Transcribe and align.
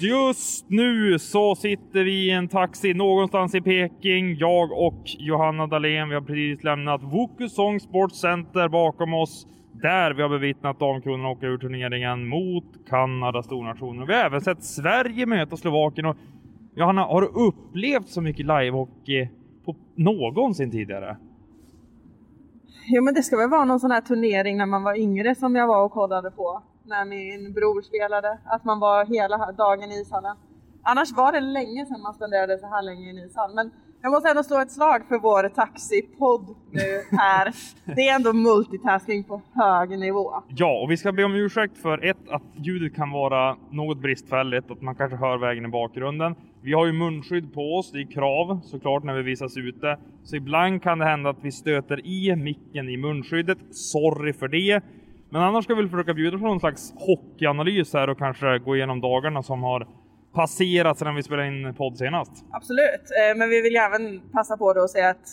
Just, 0.00 0.70
nu 0.70 1.18
så 1.18 1.54
sitter 1.54 2.04
vi 2.04 2.26
i 2.26 2.30
en 2.30 2.48
taxi 2.48 2.94
någonstans 2.94 3.54
i 3.54 3.60
Peking. 3.60 4.36
Jag 4.36 4.72
och 4.72 5.02
Johanna 5.04 5.66
Dahlén. 5.66 6.08
Vi 6.08 6.14
har 6.14 6.22
precis 6.22 6.64
lämnat 6.64 7.02
Wokusong 7.02 7.80
Sports 7.80 8.20
Center 8.20 8.68
bakom 8.68 9.14
oss. 9.14 9.46
Där 9.72 10.14
vi 10.14 10.22
har 10.22 10.28
bevittnat 10.28 10.80
damkronorna 10.80 11.28
åka 11.28 11.46
ur 11.46 11.58
turneringen 11.58 12.28
mot 12.28 12.64
Kanada, 12.88 13.42
stornationen. 13.42 14.06
Vi 14.06 14.14
har 14.14 14.20
även 14.20 14.40
sett 14.40 14.64
Sverige 14.64 15.26
möta 15.26 15.56
Slovakien. 15.56 16.06
Och 16.06 16.16
Johanna, 16.74 17.04
har 17.04 17.20
du 17.20 17.26
upplevt 17.26 18.08
så 18.08 18.20
mycket 18.20 18.46
livehockey 18.46 19.28
på 19.64 19.76
någonsin 19.94 20.70
tidigare? 20.70 21.16
Jo 22.86 23.02
men 23.02 23.14
det 23.14 23.22
ska 23.22 23.36
väl 23.36 23.50
vara 23.50 23.64
någon 23.64 23.80
sån 23.80 23.90
här 23.90 24.00
turnering 24.00 24.56
när 24.56 24.66
man 24.66 24.82
var 24.82 24.98
yngre 24.98 25.34
som 25.34 25.56
jag 25.56 25.66
var 25.66 25.84
och 25.84 25.92
kollade 25.92 26.30
på. 26.30 26.62
När 26.88 27.04
min 27.04 27.52
bror 27.52 27.82
spelade. 27.82 28.38
Att 28.44 28.64
man 28.64 28.80
var 28.80 29.04
hela 29.04 29.52
dagen 29.52 29.92
i 29.92 30.00
ishallen. 30.00 30.36
Annars 30.82 31.12
var 31.12 31.32
det 31.32 31.40
länge 31.40 31.86
sedan 31.86 32.00
man 32.02 32.14
spenderade 32.14 32.58
så 32.58 32.66
här 32.66 32.82
länge 32.82 33.06
i 33.06 33.10
en 33.10 33.18
ishall. 33.18 33.54
Men 33.54 33.70
jag 34.02 34.12
måste 34.12 34.28
ändå 34.28 34.42
slå 34.42 34.60
ett 34.60 34.72
slag 34.72 35.08
för 35.08 35.18
vår 35.18 35.48
taxipodd 35.48 36.56
nu 36.70 37.16
här. 37.18 37.52
Det 37.96 38.08
är 38.08 38.14
ändå 38.14 38.32
multitasking 38.32 39.24
på 39.24 39.42
hög 39.54 39.98
nivå. 39.98 40.42
Ja, 40.48 40.80
och 40.82 40.90
vi 40.90 40.96
ska 40.96 41.12
be 41.12 41.24
om 41.24 41.34
ursäkt 41.34 41.78
för 41.78 42.04
ett, 42.04 42.28
att 42.30 42.42
ljudet 42.54 42.94
kan 42.94 43.10
vara 43.10 43.56
något 43.70 43.98
bristfälligt, 43.98 44.70
att 44.70 44.82
man 44.82 44.94
kanske 44.94 45.16
hör 45.16 45.38
vägen 45.38 45.64
i 45.64 45.68
bakgrunden. 45.68 46.34
Vi 46.62 46.72
har 46.72 46.86
ju 46.86 46.92
munskydd 46.92 47.54
på 47.54 47.60
oss, 47.60 47.92
det 47.92 47.98
är 47.98 48.10
krav 48.10 48.60
såklart 48.64 49.04
när 49.04 49.14
vi 49.14 49.22
visas 49.22 49.56
ute. 49.56 49.98
Så 50.24 50.36
ibland 50.36 50.82
kan 50.82 50.98
det 50.98 51.04
hända 51.04 51.30
att 51.30 51.42
vi 51.44 51.52
stöter 51.52 52.06
i 52.06 52.36
micken 52.36 52.88
i 52.88 52.96
munskyddet. 52.96 53.58
Sorry 53.70 54.32
för 54.32 54.48
det. 54.48 54.82
Men 55.30 55.42
annars 55.42 55.64
ska 55.64 55.74
vi 55.74 55.88
försöka 55.88 56.14
bjuda 56.14 56.38
på 56.38 56.44
någon 56.44 56.60
slags 56.60 56.92
hockeyanalys 56.96 57.94
här 57.94 58.10
och 58.10 58.18
kanske 58.18 58.58
gå 58.58 58.76
igenom 58.76 59.00
dagarna 59.00 59.42
som 59.42 59.62
har 59.62 59.86
passerat 60.34 60.98
sedan 60.98 61.14
vi 61.14 61.22
spelade 61.22 61.48
in 61.48 61.74
podd 61.74 61.98
senast. 61.98 62.32
Absolut, 62.50 62.82
Eh, 63.32 63.38
men 63.38 63.48
vi 63.48 63.62
vill 63.62 63.72
ju 63.72 63.78
även 63.78 64.20
passa 64.32 64.56
på 64.56 64.72
då 64.72 64.80
att 64.80 64.90
säga 64.90 65.10
att 65.10 65.28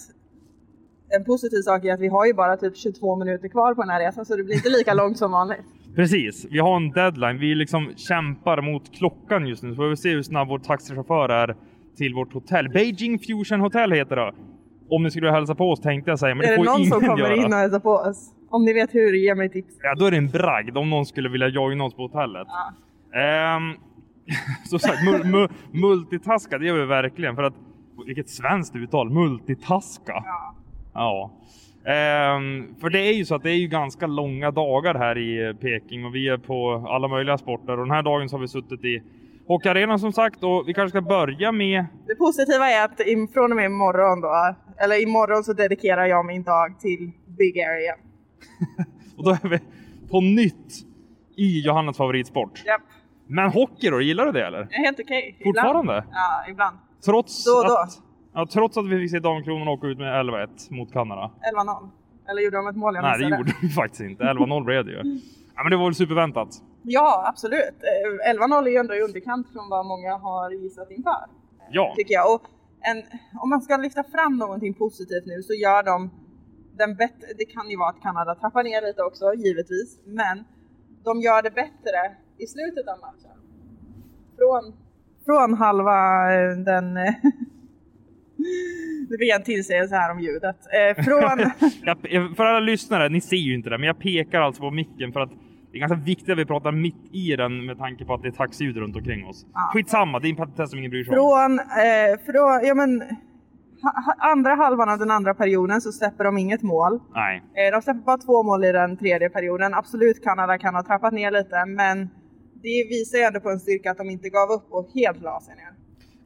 en 1.09 1.25
positiv 1.25 1.61
sak 1.61 1.85
är 1.85 1.93
att 1.93 1.99
vi 1.99 2.07
har 2.07 2.25
ju 2.25 2.33
bara 2.33 2.57
typ 2.57 2.77
22 2.77 3.15
minuter 3.15 3.47
kvar 3.47 3.73
på 3.73 3.81
den 3.81 3.89
här 3.89 3.99
resan 3.99 4.25
så 4.25 4.35
det 4.35 4.43
blir 4.43 4.55
inte 4.55 4.69
lika 4.69 4.93
långt 5.01 5.17
som 5.17 5.31
vanligt. 5.31 5.65
Precis, 5.95 6.45
vi 6.51 6.59
har 6.59 6.75
en 6.75 6.91
deadline. 6.91 7.39
Vi 7.39 7.55
liksom 7.55 7.93
kämpar 7.95 8.61
mot 8.61 8.91
klockan 8.97 9.47
just 9.47 9.63
nu. 9.63 9.69
Så 9.69 9.75
får 9.75 9.87
vi 9.89 9.97
se 9.97 10.09
hur 10.09 10.23
snabb 10.23 10.47
vår 10.47 10.59
taxichaufför 10.59 11.29
är 11.29 11.55
till 11.97 12.13
vårt 12.13 12.33
hotell. 12.33 12.69
Beijing 12.69 13.19
Fusion 13.19 13.59
Hotel 13.59 13.91
heter 13.91 14.15
det. 14.15 14.33
Om 14.89 15.03
ni 15.03 15.11
skulle 15.11 15.31
hälsa 15.31 15.55
på 15.55 15.71
oss 15.71 15.81
tänkte 15.81 16.11
jag 16.11 16.19
säga, 16.19 16.35
men 16.35 16.45
är 16.45 16.49
det 16.49 16.53
det 16.53 16.57
får 16.57 16.65
någon 16.65 16.79
ingen 16.79 16.91
som 16.91 17.01
kommer 17.01 17.17
göra. 17.19 17.35
in 17.35 17.53
och 17.53 17.59
hälsar 17.59 17.79
på 17.79 17.89
oss? 17.91 18.34
Om 18.55 18.65
ni 18.65 18.73
vet 18.73 18.95
hur, 18.95 19.13
ge 19.13 19.35
mig 19.35 19.49
tips. 19.49 19.73
Ja, 19.83 19.95
då 19.95 20.05
är 20.05 20.11
det 20.11 20.17
en 20.17 20.29
bragd 20.29 20.77
om 20.77 20.89
någon 20.89 21.05
skulle 21.05 21.29
vilja 21.29 21.47
joina 21.47 21.83
oss 21.83 21.93
på 21.93 22.01
hotellet. 22.01 22.47
Ja. 23.11 23.19
Ehm, 23.19 23.73
som 24.69 24.79
sagt, 24.79 25.03
mul 25.05 25.23
mu 25.25 25.47
multitaska, 25.71 26.57
det 26.57 26.65
gör 26.65 26.79
vi 26.79 26.85
verkligen. 26.85 27.35
För 27.35 27.43
att, 27.43 27.53
vilket 28.05 28.29
svenskt 28.29 28.75
uttal, 28.75 29.09
multitaska. 29.09 30.13
Ja. 30.25 30.55
Ja. 30.93 31.31
Ehm, 31.91 32.75
för 32.81 32.89
det 32.89 32.99
är 32.99 33.13
ju 33.13 33.25
så 33.25 33.35
att 33.35 33.43
det 33.43 33.49
är 33.49 33.57
ju 33.57 33.67
ganska 33.67 34.07
långa 34.07 34.51
dagar 34.51 34.95
här 34.95 35.17
i 35.17 35.53
Peking 35.61 36.05
och 36.05 36.15
vi 36.15 36.29
är 36.29 36.37
på 36.37 36.85
alla 36.89 37.07
möjliga 37.07 37.37
sporter. 37.37 37.71
Och 37.71 37.85
den 37.85 37.91
här 37.91 38.03
dagen 38.03 38.29
så 38.29 38.35
har 38.35 38.41
vi 38.41 38.47
suttit 38.47 38.83
i 38.83 39.03
hockeyarenan 39.47 39.99
som 39.99 40.13
sagt 40.13 40.43
och 40.43 40.63
vi 40.67 40.73
kanske 40.73 40.89
ska 40.89 41.01
börja 41.01 41.51
med... 41.51 41.85
Det 42.07 42.15
positiva 42.15 42.69
är 42.69 42.85
att 42.85 43.31
från 43.33 43.51
och 43.51 43.55
med 43.55 43.65
imorgon 43.65 44.21
då, 44.21 44.55
eller 44.83 45.03
imorgon 45.03 45.43
så 45.43 45.53
dedikerar 45.53 46.05
jag 46.05 46.25
min 46.25 46.43
dag 46.43 46.79
till 46.79 47.11
Big 47.37 47.59
Area. 47.59 47.95
Och 49.17 49.23
då 49.23 49.29
är 49.31 49.49
vi 49.49 49.59
på 50.09 50.21
nytt 50.21 50.73
i 51.35 51.61
Johannas 51.61 51.97
favoritsport. 51.97 52.63
Japp, 52.65 52.81
Men 53.27 53.51
hockey 53.51 53.89
då, 53.89 54.01
gillar 54.01 54.25
du 54.25 54.31
det 54.31 54.45
eller? 54.47 54.67
helt 54.71 54.99
okej. 54.99 55.39
Fortfarande? 55.43 55.93
Ibland. 55.93 56.05
Ja, 56.11 56.45
ibland. 56.51 56.77
Trots, 57.05 57.45
Då 57.45 57.51
och 57.51 57.65
då. 57.67 57.77
Att, 57.77 58.01
ja, 58.33 58.47
trots 58.53 58.77
att 58.77 58.85
vi 58.87 58.99
fick 58.99 59.11
se 59.11 59.19
Damkronorna 59.19 59.71
åka 59.71 59.87
ut 59.87 59.97
med 59.97 60.25
11-1 60.25 60.47
mot 60.69 60.93
Kanada. 60.93 61.31
11-0. 61.55 61.89
Eller 62.29 62.41
gjorde 62.41 62.57
de 62.57 62.67
ett 62.67 62.75
mål 62.75 62.95
jag 62.95 63.01
Nej, 63.01 63.19
det 63.19 63.37
gjorde 63.37 63.53
vi 63.61 63.69
faktiskt 63.81 64.01
inte. 64.01 64.23
11-0 64.23 64.63
blev 64.65 64.85
det 64.85 64.91
ju. 64.91 65.19
Ja, 65.55 65.63
men 65.63 65.71
det 65.71 65.77
var 65.77 65.85
väl 65.85 65.95
superväntat. 65.95 66.49
Ja, 66.83 67.23
absolut. 67.27 67.77
Eh, 68.27 68.33
11-0 68.33 68.65
är 68.67 68.71
ju 68.71 68.77
ändå 68.77 68.95
i 68.95 69.01
underkant 69.01 69.51
från 69.53 69.69
vad 69.69 69.85
många 69.85 70.17
har 70.17 70.51
gissat 70.51 70.91
inför. 70.91 71.25
Ja. 71.71 71.93
Tycker 71.97 72.13
jag. 72.13 72.33
Och 72.35 72.41
en, 72.81 73.03
om 73.41 73.49
man 73.49 73.61
ska 73.61 73.77
lyfta 73.77 74.03
fram 74.03 74.37
någonting 74.37 74.73
positivt 74.73 75.25
nu 75.25 75.41
så 75.43 75.53
gör 75.53 75.83
de 75.83 76.11
den 76.77 76.95
bättre. 76.95 77.27
Det 77.37 77.45
kan 77.45 77.69
ju 77.69 77.77
vara 77.77 77.89
att 77.89 78.01
Kanada 78.01 78.35
trappar 78.35 78.63
ner 78.63 78.81
lite 78.87 79.01
också, 79.03 79.33
givetvis. 79.33 79.99
Men 80.05 80.43
de 81.03 81.19
gör 81.21 81.41
det 81.41 81.51
bättre 81.51 81.99
i 82.37 82.45
slutet 82.47 82.87
av 82.87 82.99
matchen. 82.99 83.37
Från, 84.37 84.63
från 85.25 85.53
halva 85.57 86.33
eh, 86.33 86.57
den... 86.57 86.97
eh, 86.97 87.13
Nu 89.09 89.17
fick 89.17 89.29
jag 89.29 89.39
en 89.39 89.43
tillsägelse 89.43 89.95
här 89.95 90.11
om 90.11 90.19
ljudet. 90.19 90.57
Eh, 90.79 91.03
från... 91.03 91.51
Jag, 92.11 92.35
för 92.37 92.45
alla 92.45 92.59
lyssnare, 92.59 93.09
ni 93.09 93.21
ser 93.21 93.35
ju 93.35 93.53
inte 93.55 93.69
det, 93.69 93.77
men 93.77 93.87
jag 93.87 93.99
pekar 93.99 94.41
alltså 94.41 94.61
på 94.61 94.71
micken 94.71 95.13
för 95.13 95.19
att 95.19 95.29
det 95.71 95.77
är 95.77 95.79
ganska 95.79 95.97
viktigt 95.97 96.29
att 96.29 96.37
vi 96.37 96.45
pratar 96.45 96.71
mitt 96.71 97.09
i 97.11 97.35
den 97.35 97.65
med 97.65 97.77
tanke 97.77 98.05
på 98.05 98.13
att 98.13 98.21
det 98.21 98.27
är 98.27 98.31
taxiljud 98.31 98.77
runt 98.77 98.95
omkring 98.95 99.25
oss. 99.27 99.45
Ja. 99.53 99.69
Skitsamma, 99.73 100.19
det 100.19 100.27
är 100.27 100.29
en 100.29 100.35
petitess 100.35 100.69
som 100.69 100.79
ingen 100.79 100.91
bryr 100.91 101.03
sig 101.03 101.17
om. 101.17 101.25
Från, 101.29 101.59
eh, 101.59 102.19
från 102.25 102.67
ja, 102.67 102.73
men, 102.75 103.03
andra 104.17 104.55
halvan 104.55 104.89
av 104.89 104.99
den 104.99 105.11
andra 105.11 105.33
perioden 105.33 105.81
så 105.81 105.91
släpper 105.91 106.23
de 106.23 106.37
inget 106.37 106.63
mål. 106.63 106.99
Nej. 107.13 107.43
Eh, 107.67 107.71
de 107.75 107.81
släpper 107.81 108.01
bara 108.01 108.17
två 108.17 108.43
mål 108.43 108.65
i 108.65 108.71
den 108.71 108.97
tredje 108.97 109.29
perioden. 109.29 109.73
Absolut 109.73 110.23
Kanada 110.23 110.57
kan 110.57 110.75
ha 110.75 110.83
trappat 110.83 111.13
ner 111.13 111.31
lite 111.31 111.65
men 111.65 112.09
det 112.63 112.87
visar 112.89 113.17
ju 113.17 113.23
ändå 113.23 113.39
på 113.39 113.49
en 113.49 113.59
styrka 113.59 113.91
att 113.91 113.97
de 113.97 114.09
inte 114.09 114.29
gav 114.29 114.49
upp 114.49 114.67
och 114.69 114.87
helt 114.95 115.21
la 115.21 115.39
sig 115.39 115.55
ner. 115.55 115.71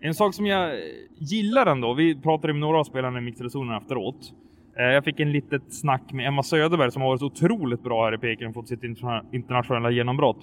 En 0.07 0.13
sak 0.13 0.33
som 0.33 0.45
jag 0.45 0.71
gillar 1.17 1.65
ändå, 1.65 1.93
vi 1.93 2.21
pratade 2.21 2.53
med 2.53 2.59
några 2.59 2.79
av 2.79 2.83
spelarna 2.83 3.19
i 3.19 3.21
mixade 3.21 3.49
zonen 3.49 3.77
efteråt. 3.81 4.33
Eh, 4.77 4.83
Jag 4.85 5.03
fick 5.03 5.19
en 5.19 5.31
litet 5.31 5.73
snack 5.73 6.13
med 6.13 6.27
Emma 6.27 6.43
Söderberg 6.43 6.91
som 6.91 7.01
har 7.01 7.09
varit 7.09 7.21
otroligt 7.21 7.83
bra 7.83 8.05
här 8.05 8.13
i 8.13 8.17
Peking 8.17 8.47
och 8.47 8.53
fått 8.53 8.67
sitt 8.67 8.83
interna- 8.83 9.23
internationella 9.31 9.91
genombrott. 9.91 10.37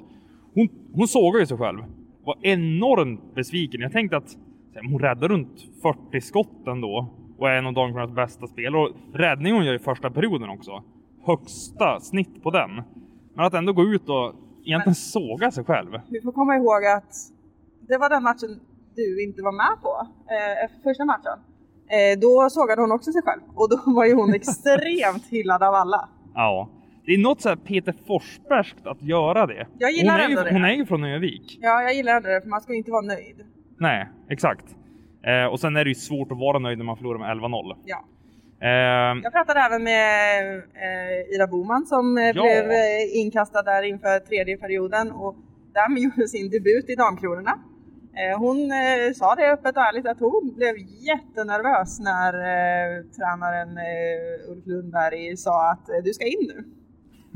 Hon, 0.55 0.69
hon 0.95 1.09
sågar 1.09 1.41
ju 1.41 1.47
sig 1.47 1.59
själv. 1.59 1.79
Var 2.25 2.37
enormt 2.43 3.35
besviken. 3.35 3.81
Jag 3.81 3.93
tänkte 3.93 4.17
att 4.17 4.37
hon 4.91 5.01
räddade 5.01 5.29
runt 5.29 5.65
40 5.83 6.21
skott 6.21 6.67
ändå 6.67 7.09
och 7.39 7.49
är 7.51 7.55
en 7.59 7.67
av 7.67 7.75
Damkronornas 7.75 8.15
bästa 8.15 8.47
spelare. 8.47 8.83
Och 8.83 8.91
räddningen 9.15 9.57
hon 9.57 9.67
gör 9.67 9.75
i 9.75 9.79
första 9.79 10.11
perioden 10.11 10.51
också. 10.51 10.83
Högsta 11.27 12.01
snitt 12.01 12.43
på 12.43 12.51
den. 12.51 12.71
Men 13.35 13.45
att 13.45 13.55
ändå 13.55 13.73
gå 13.73 13.83
ut 13.83 14.09
och 14.09 14.35
egentligen 14.65 14.95
såga 14.95 15.51
sig 15.51 15.65
själv. 15.65 15.91
Vi 16.11 16.21
får 16.21 16.33
komma 16.33 16.57
ihåg 16.57 16.85
att 16.85 17.15
det 17.89 17.99
var 17.99 18.11
den 18.11 18.23
matchen 18.23 18.61
du 18.95 19.25
inte 19.25 19.43
var 19.43 19.53
med 19.53 19.83
på, 19.83 20.09
eh, 20.35 20.83
första 20.83 21.05
matchen. 21.05 21.39
Eh, 21.89 22.19
då 22.21 22.49
sågade 22.51 22.81
hon 22.81 22.93
också 22.93 23.13
sig 23.13 23.23
själv 23.23 23.43
och 23.55 23.69
då 23.71 23.81
var 23.87 24.05
ju 24.05 24.15
hon 24.15 24.35
extremt 24.41 25.27
hyllad 25.31 25.63
av 25.63 25.75
alla. 25.75 26.09
Ja. 26.35 26.69
Det 27.07 27.13
är 27.13 27.19
något 27.19 27.41
så 27.41 27.49
här 27.49 27.57
Peter 27.57 27.95
Forsbergskt 28.07 28.87
att 28.87 29.03
göra 29.03 29.47
det. 29.47 29.67
Jag 29.79 29.93
gillar 29.93 30.13
hon, 30.13 30.21
är 30.21 30.29
ju, 30.29 30.31
ändå 30.31 30.43
det. 30.43 30.53
hon 30.53 30.65
är 30.65 30.73
ju 30.73 30.87
från 30.87 31.05
Övik. 31.05 31.59
Ja, 31.61 31.83
jag 31.83 31.95
gillar 31.95 32.17
ändå 32.17 32.29
det 32.29 32.41
för 32.41 32.49
man 32.49 32.61
ska 32.61 32.73
ju 32.73 32.79
inte 32.79 32.91
vara 32.91 33.03
nöjd. 33.03 33.45
Nej, 33.79 34.09
exakt. 34.31 34.65
Eh, 35.27 35.47
och 35.47 35.61
sen 35.61 35.77
är 35.77 35.85
det 35.85 35.89
ju 35.91 35.95
svårt 35.95 36.33
att 36.33 36.39
vara 36.39 36.59
nöjd 36.59 36.79
när 36.79 36.85
man 36.85 36.97
förlorar 36.97 37.19
med 37.19 37.31
11-0. 37.31 37.77
Ja. 37.85 38.05
Eh, 38.61 39.21
Jag 39.23 39.33
pratade 39.33 39.61
även 39.61 39.83
med 39.85 40.57
eh, 40.57 41.35
Ida 41.35 41.47
Boman 41.47 41.87
som 41.87 42.19
eh, 42.19 42.25
Ja. 42.25 42.33
blev 42.33 42.71
eh, 42.71 43.17
inkastad 43.21 43.63
där 43.63 43.83
inför 43.83 44.19
tredje 44.19 44.57
perioden 44.57 45.13
och 45.13 45.37
därmed 45.75 45.99
gjorde 46.03 46.29
sin 46.29 46.51
debut 46.51 46.91
i 46.91 46.95
Damkronorna. 46.95 47.59
Eh, 48.19 48.39
hon 48.39 48.71
sa 49.15 49.35
det 49.35 49.53
öppet 49.53 49.77
och 49.77 49.83
ärligt 49.83 50.07
att 50.07 50.21
hon 50.21 50.55
blev 50.57 50.75
jättenervös 51.09 52.01
när 52.01 52.33
tränaren 53.17 53.69
Ulf 54.49 54.67
Lundberg 54.67 55.37
sa 55.37 55.71
att 55.71 55.87
du 56.05 56.13
ska 56.13 56.25
in 56.25 56.49
nu. 56.57 56.65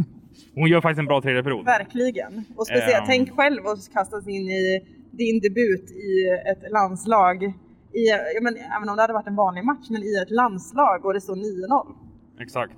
hon 0.55 0.69
gör 0.69 0.81
faktiskt 0.81 0.99
en 0.99 1.07
bra 1.07 1.21
tredje 1.23 1.43
period. 1.43 1.65
Verkligen. 1.65 2.45
Och 2.57 2.67
speciellt, 2.67 3.01
Ehm. 3.01 3.07
tänk 3.07 3.31
själv 3.37 3.67
att 3.67 3.93
kastas 3.93 4.29
in 4.29 4.49
i 4.51 4.85
din 5.11 5.41
debut 5.41 5.91
i 5.91 6.29
ett 6.51 6.73
landslag 6.73 7.45
i, 7.93 8.05
men, 8.43 8.57
även 8.57 8.89
om 8.89 8.97
det 8.97 9.03
hade 9.03 9.13
varit 9.13 9.27
en 9.27 9.37
vanlig 9.37 9.65
match, 9.65 9.87
men 9.91 10.03
i 10.03 10.23
ett 10.23 10.31
landslag 10.31 11.05
och 11.05 11.15
det 11.15 11.21
står 11.21 11.37
9-0. 11.37 11.95
Exakt. 12.41 12.73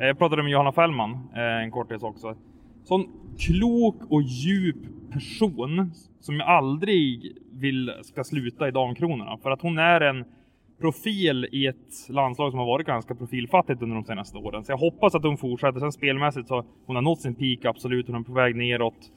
Eh, 0.00 0.06
jag 0.06 0.18
pratade 0.18 0.42
med 0.42 0.52
Johanna 0.52 0.72
Fällman 0.72 1.10
eh, 1.34 1.62
en 1.62 1.70
kortis 1.70 2.02
också. 2.02 2.36
Sån 2.84 3.06
klok 3.38 3.96
och 4.08 4.22
djup 4.22 4.76
person 5.12 5.92
som 6.20 6.36
jag 6.36 6.48
aldrig 6.48 7.36
vill 7.52 7.92
ska 8.02 8.24
sluta 8.24 8.68
i 8.68 8.70
Damkronorna. 8.70 9.38
För 9.38 9.50
att 9.50 9.62
hon 9.62 9.78
är 9.78 10.00
en 10.00 10.24
profil 10.80 11.48
i 11.52 11.66
ett 11.66 12.08
landslag 12.08 12.50
som 12.50 12.58
har 12.58 12.66
varit 12.66 12.86
ganska 12.86 13.14
profilfattigt 13.14 13.82
under 13.82 13.96
de 13.96 14.04
senaste 14.04 14.38
åren. 14.38 14.64
Så 14.64 14.72
jag 14.72 14.76
hoppas 14.76 15.14
att 15.14 15.22
hon 15.22 15.36
fortsätter. 15.36 15.80
Sen 15.80 15.92
spelmässigt 15.92 16.48
så 16.48 16.64
hon 16.86 16.96
har 16.96 17.02
nått 17.02 17.20
sin 17.20 17.34
peak 17.34 17.64
absolut. 17.64 18.06
Hon 18.06 18.16
är 18.16 18.22
på 18.22 18.32
väg 18.32 18.56
neråt 18.56 19.12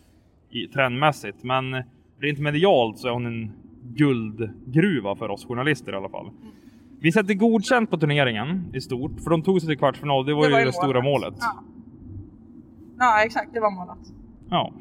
i 0.50 0.68
trendmässigt. 0.68 1.44
Men 1.44 1.84
rent 2.21 2.39
medialt 2.39 3.00
så 3.00 3.07
är 3.07 3.12
hon 3.12 3.25
en 3.25 3.51
guldgruva 3.83 5.16
för 5.16 5.30
oss 5.30 5.45
journalister 5.45 5.92
i 5.92 5.95
alla 5.95 6.10
fall. 6.10 6.31
Vi 7.01 7.12
sätter 7.12 7.33
godkänt 7.33 7.89
på 7.89 7.98
turneringen 7.98 8.71
i 8.74 8.81
stort, 8.81 9.12
för 9.24 9.30
de 9.30 9.42
tog 9.44 9.62
sig 9.62 9.68
till 9.69 9.77
kvartsfinal. 9.77 10.25
Det 10.25 10.33
var 10.33 10.50
ju 10.60 10.66
det, 10.66 10.74
stora 10.74 11.01
målet. 11.01 11.33
Ja. 11.39 11.63
ja, 13.00 13.24
exakt. 13.25 13.54
Det 13.54 13.60
var 13.60 13.71
målet. 13.71 14.07
Ja. 14.50 14.74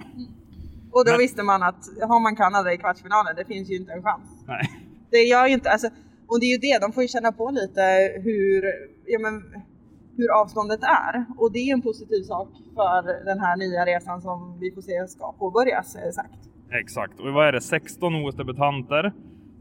Och 0.91 1.05
då 1.05 1.11
Men- 1.11 1.19
visste 1.19 1.43
man 1.43 1.63
att 1.63 1.85
har 2.09 2.21
man 2.21 2.37
Kanada 2.37 2.73
i 2.73 2.77
kvartsfinalen, 2.79 3.37
det 3.37 3.45
finns 3.45 3.71
ju 3.71 3.77
inte 3.77 3.93
en 3.93 4.03
chans. 4.03 4.23
Nej. 4.47 4.71
Det 5.11 5.19
gör 5.19 5.47
ju 5.47 5.55
inte, 5.55 5.71
alltså, 5.71 5.89
och 6.27 6.41
det 6.41 6.47
är 6.47 6.53
ju 6.53 6.59
det, 6.59 6.79
de 6.81 6.93
får 6.93 7.03
ju 7.03 7.09
känna 7.09 7.33
på 7.33 7.51
lite 7.51 7.83
hur, 8.25 8.65
ja, 9.07 9.19
men, 9.19 9.43
hur 10.17 10.29
avståndet 10.41 10.81
är. 10.83 11.25
Och 11.39 11.53
det 11.53 11.59
är 11.59 11.73
en 11.73 11.83
positiv 11.83 12.23
sak 12.23 12.49
för 12.75 13.25
den 13.25 13.41
här 13.41 13.57
nya 13.57 13.87
resan 13.87 14.21
som 14.23 14.59
vi 14.61 14.71
får 14.71 14.83
se 14.83 15.09
ska 15.09 15.33
påbörjas, 15.33 15.97
är 15.97 16.07
det 16.07 16.13
sagt. 16.13 16.49
Exakt. 16.73 17.21
Och 17.21 17.33
vad 17.33 17.49
är 17.49 17.53
det? 17.53 17.61
16 17.61 18.15
OS-debutanter. 18.15 19.13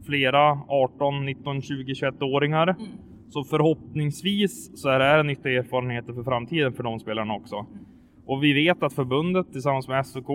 Flera 0.06 0.58
18, 0.68 1.26
19, 1.26 1.62
20, 1.62 1.92
21-åringar. 1.92 2.76
Så 3.28 3.44
förhoppningsvis 3.44 4.82
så 4.82 4.88
är 4.88 4.98
det 4.98 5.04
här 5.04 5.22
nyttiga 5.22 5.58
erfarenheter 5.58 6.12
för 6.12 6.22
framtiden 6.22 6.72
för 6.72 6.82
de 6.82 7.00
spelarna 7.00 7.34
också. 7.34 7.66
Och 8.26 8.44
vi 8.44 8.52
vet 8.52 8.82
att 8.82 8.92
förbundet 8.92 9.52
tillsammans 9.52 9.88
med 9.88 10.06
SOK 10.06 10.26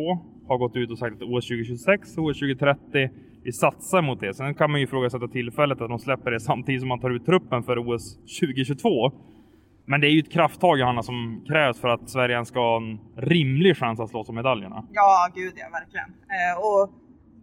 har 0.47 0.57
gått 0.57 0.75
ut 0.75 0.91
och 0.91 0.97
sagt 0.97 1.15
att 1.15 1.21
OS 1.21 1.47
2026 1.47 2.17
och 2.17 2.23
OS 2.23 2.39
2030 2.39 3.09
vi 3.43 3.51
satsar 3.51 4.01
mot 4.01 4.19
det. 4.19 4.33
Sen 4.33 4.55
kan 4.55 4.71
man 4.71 4.79
ju 4.79 4.85
ifrågasätta 4.85 5.27
tillfället 5.27 5.81
att 5.81 5.89
de 5.89 5.99
släpper 5.99 6.31
det 6.31 6.39
samtidigt 6.39 6.81
som 6.81 6.89
man 6.89 6.99
tar 6.99 7.09
ut 7.09 7.25
truppen 7.25 7.63
för 7.63 7.77
OS 7.77 8.15
2022. 8.39 9.11
Men 9.85 10.01
det 10.01 10.07
är 10.07 10.11
ju 10.11 10.19
ett 10.19 10.31
krafttag 10.31 10.79
Johanna 10.79 11.03
som 11.03 11.45
krävs 11.47 11.79
för 11.79 11.87
att 11.87 12.09
Sverige 12.09 12.45
ska 12.45 12.59
ha 12.59 12.77
en 12.77 12.99
rimlig 13.15 13.77
chans 13.77 13.99
att 13.99 14.09
slåss 14.09 14.29
om 14.29 14.35
medaljerna. 14.35 14.85
Ja, 14.91 15.29
gud 15.35 15.53
ja, 15.55 15.65
verkligen. 15.71 16.09
Eh, 16.09 16.59
och, 16.59 16.91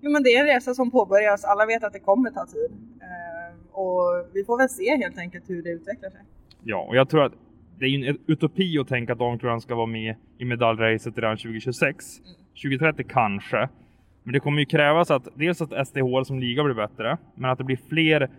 jo, 0.01 0.11
men 0.11 0.23
det 0.23 0.29
är 0.29 0.41
en 0.41 0.47
resa 0.47 0.75
som 0.75 0.91
påbörjas, 0.91 1.45
alla 1.45 1.67
vet 1.67 1.85
att 1.85 1.93
det 1.93 2.01
kommer 2.01 2.31
ta 2.31 2.47
tid. 2.47 2.71
Eh, 3.01 3.79
och 3.79 4.27
vi 4.35 4.45
får 4.45 4.59
väl 4.59 4.69
se 4.69 4.97
helt 4.97 5.19
enkelt 5.19 5.51
hur 5.51 5.63
det 5.63 5.71
utvecklar 5.71 6.11
sig. 6.11 6.21
Ja, 6.65 6.87
och 6.89 6.97
jag 6.97 7.09
tror 7.09 7.25
att 7.25 7.33
det 7.79 7.85
är 7.85 7.89
ju 7.89 8.09
en 8.09 8.19
utopi 8.27 8.79
att 8.79 8.89
tänka 8.89 9.13
att 9.13 9.19
damkronan 9.19 9.61
ska 9.61 9.75
vara 9.75 9.87
med 9.87 10.15
i 10.39 10.45
medaljracet 10.45 11.19
redan 11.19 11.37
2026. 11.37 12.05
2030 12.63 13.07
kanske. 13.09 13.69
Men 14.23 14.33
det 14.33 14.41
kommer 14.41 14.61
ju 14.61 14.67
krävas 14.67 15.11
att 15.11 15.29
dels 15.35 15.63
att 15.63 15.89
SDH 15.89 16.23
som 16.25 16.39
liga 16.39 16.65
blir 16.65 16.75
bättre, 16.75 17.17
men 17.35 17.51
att 17.51 17.59
det 17.59 17.65
blir 17.65 17.81
fler 17.89 18.31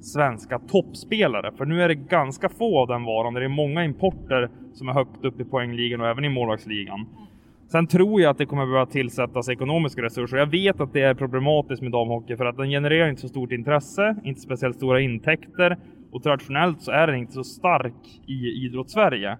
svenska 0.00 0.58
toppspelare. 0.58 1.52
För 1.56 1.64
nu 1.64 1.82
är 1.82 1.88
det 1.88 1.94
ganska 1.94 2.48
få 2.48 2.78
av 2.78 2.88
den 2.88 3.04
varan. 3.04 3.34
Det 3.34 3.44
är 3.44 3.48
många 3.48 3.84
importer 3.84 4.50
som 4.74 4.88
är 4.88 4.92
högt 4.92 5.24
upp 5.24 5.40
i 5.40 5.44
poängligan 5.44 6.00
och 6.00 6.08
även 6.08 6.24
i 6.24 6.28
målvaktsligan. 6.28 7.06
Sen 7.70 7.86
tror 7.86 8.20
jag 8.20 8.30
att 8.30 8.38
det 8.38 8.46
kommer 8.46 8.66
behöva 8.66 8.86
tillsättas 8.86 9.48
ekonomiska 9.48 10.02
resurser. 10.02 10.36
Jag 10.36 10.46
vet 10.46 10.80
att 10.80 10.92
det 10.92 11.02
är 11.02 11.14
problematiskt 11.14 11.82
med 11.82 11.92
damhockey 11.92 12.36
för 12.36 12.44
att 12.44 12.56
den 12.56 12.68
genererar 12.68 13.08
inte 13.08 13.20
så 13.20 13.28
stort 13.28 13.52
intresse, 13.52 14.16
inte 14.24 14.40
speciellt 14.40 14.76
stora 14.76 15.00
intäkter 15.00 15.78
och 16.10 16.22
traditionellt 16.22 16.82
så 16.82 16.90
är 16.90 17.06
den 17.06 17.16
inte 17.16 17.32
så 17.32 17.44
stark 17.44 18.20
i 18.26 18.66
idrottssverige. 18.66 19.38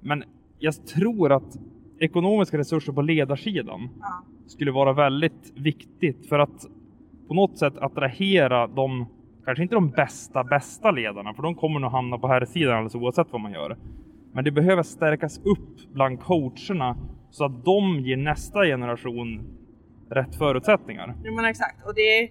Men 0.00 0.24
jag 0.58 0.86
tror 0.86 1.32
att 1.32 1.58
ekonomiska 1.98 2.58
resurser 2.58 2.92
på 2.92 3.02
ledarsidan 3.02 3.88
skulle 4.46 4.70
vara 4.70 4.92
väldigt 4.92 5.52
viktigt 5.54 6.26
för 6.28 6.38
att 6.38 6.66
på 7.28 7.34
något 7.34 7.58
sätt 7.58 7.78
attrahera 7.78 8.66
de, 8.66 9.06
kanske 9.50 9.62
inte 9.62 9.74
de 9.74 9.90
bästa, 9.90 10.44
bästa 10.44 10.90
ledarna, 10.90 11.34
för 11.34 11.42
de 11.42 11.54
kommer 11.54 11.80
nog 11.80 11.90
hamna 11.90 12.18
på 12.18 12.28
här 12.28 12.44
sidan 12.44 12.74
alldeles 12.76 12.94
oavsett 12.94 13.26
vad 13.32 13.40
man 13.40 13.52
gör. 13.52 13.76
Men 14.32 14.44
det 14.44 14.50
behöver 14.50 14.82
stärkas 14.82 15.38
upp 15.38 15.92
bland 15.94 16.20
coacherna 16.20 16.96
så 17.30 17.44
att 17.44 17.64
de 17.64 18.00
ger 18.00 18.16
nästa 18.16 18.64
generation 18.64 19.42
rätt 20.10 20.34
förutsättningar. 20.36 21.14
Ja, 21.24 21.32
men 21.32 21.44
exakt. 21.44 21.86
Och 21.86 21.94
det, 21.94 22.00
är- 22.18 22.30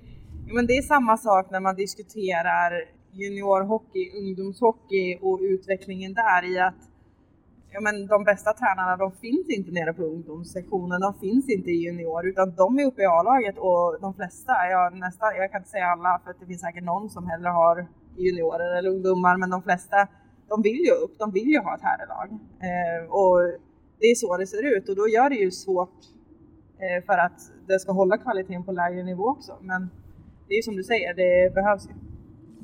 men 0.56 0.68
det 0.68 0.74
är 0.78 0.82
samma 0.82 1.18
sak 1.18 1.52
när 1.52 1.60
man 1.60 1.76
diskuterar 1.76 2.72
juniorhockey, 3.12 4.12
ungdomshockey 4.20 5.18
och 5.22 5.40
utvecklingen 5.42 6.14
där 6.14 6.54
i 6.56 6.60
att 6.60 6.89
ja, 7.72 7.80
men 7.82 8.08
de 8.08 8.24
bästa 8.24 8.54
tränarna 8.54 8.98
de 8.98 9.12
finns 9.12 9.50
inte 9.50 9.72
nere 9.72 9.94
på 9.94 10.04
ungdomssektionen, 10.04 11.02
de 11.02 11.14
finns 11.14 11.50
inte 11.50 11.70
i 11.72 11.84
junior 11.86 12.28
utan 12.28 12.56
de 12.56 12.80
är 12.80 12.86
uppe 12.86 13.02
i 13.02 13.06
A-laget 13.06 13.58
och 13.58 13.98
de 14.02 14.14
flesta, 14.14 14.54
jag, 14.70 14.98
nästa, 14.98 15.26
jag 15.38 15.52
kan 15.52 15.62
inte 15.62 15.70
säga 15.70 15.86
alla 15.86 16.22
för 16.24 16.32
att 16.32 16.40
det 16.40 16.46
finns 16.46 16.62
säkert 16.62 16.84
någon 16.84 17.10
som 17.10 17.28
hellre 17.28 17.50
har 17.50 17.88
juniorer 18.18 18.78
eller 18.78 18.90
ungdomar 18.90 19.38
men 19.38 19.50
de 19.50 19.64
flesta 19.64 20.08
de 20.50 20.62
vill 20.62 20.80
ju 20.88 20.92
upp, 20.92 21.20
de 21.20 21.32
vill 21.32 21.48
ju 21.48 21.60
ha 21.60 21.76
ett 21.76 21.82
herrlag. 21.84 22.30
Eh, 22.68 23.12
och 23.20 23.38
det 24.00 24.06
är 24.06 24.16
så 24.16 24.38
det 24.38 24.48
ser 24.48 24.78
ut 24.78 24.90
och 24.90 24.96
då 24.96 25.08
gör 25.08 25.30
det 25.30 25.36
ju 25.36 25.52
svårt 25.52 26.00
eh, 26.80 27.06
för 27.06 27.18
att 27.18 27.40
det 27.68 27.80
ska 27.80 27.92
hålla 27.92 28.18
kvaliteten 28.18 28.64
på 28.64 28.72
lägre 28.72 29.04
nivå 29.04 29.24
också. 29.24 29.58
Men 29.62 29.90
det 30.48 30.54
är 30.54 30.58
ju 30.58 30.62
som 30.62 30.76
du 30.76 30.84
säger, 30.84 31.14
det 31.14 31.54
behövs 31.54 31.90
ju. 31.90 31.94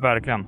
Verkligen. 0.02 0.48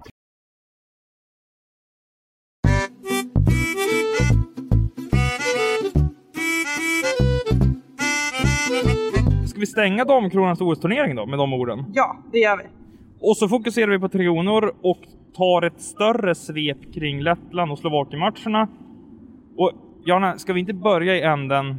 Ska 9.57 9.62
vi 9.62 9.68
stänga 9.68 10.06
Damkronans 10.06 10.62
OS-turnering 10.62 11.15
då 11.15 11.25
med 11.25 11.39
de 11.39 11.54
orden? 11.54 11.86
Ja, 11.94 12.18
det 12.31 12.39
gör 12.39 12.57
vi. 12.57 12.63
Och 13.19 13.38
så 13.38 13.48
fokuserar 13.48 13.92
vi 13.92 14.00
på 14.00 14.09
Trionor 14.09 14.74
och 14.81 14.98
tar 15.36 15.62
ett 15.62 15.81
större 15.81 16.36
svep 16.36 16.94
kring 16.94 17.21
Lettland 17.21 17.71
och 17.71 17.80
Slovakien-matcherna. 17.80 18.68
Och 19.57 19.71
Jana, 20.06 20.38
ska 20.38 20.54
vi 20.54 20.59
inte 20.59 20.74
börja 20.74 21.15
i 21.15 21.21
änden 21.21 21.75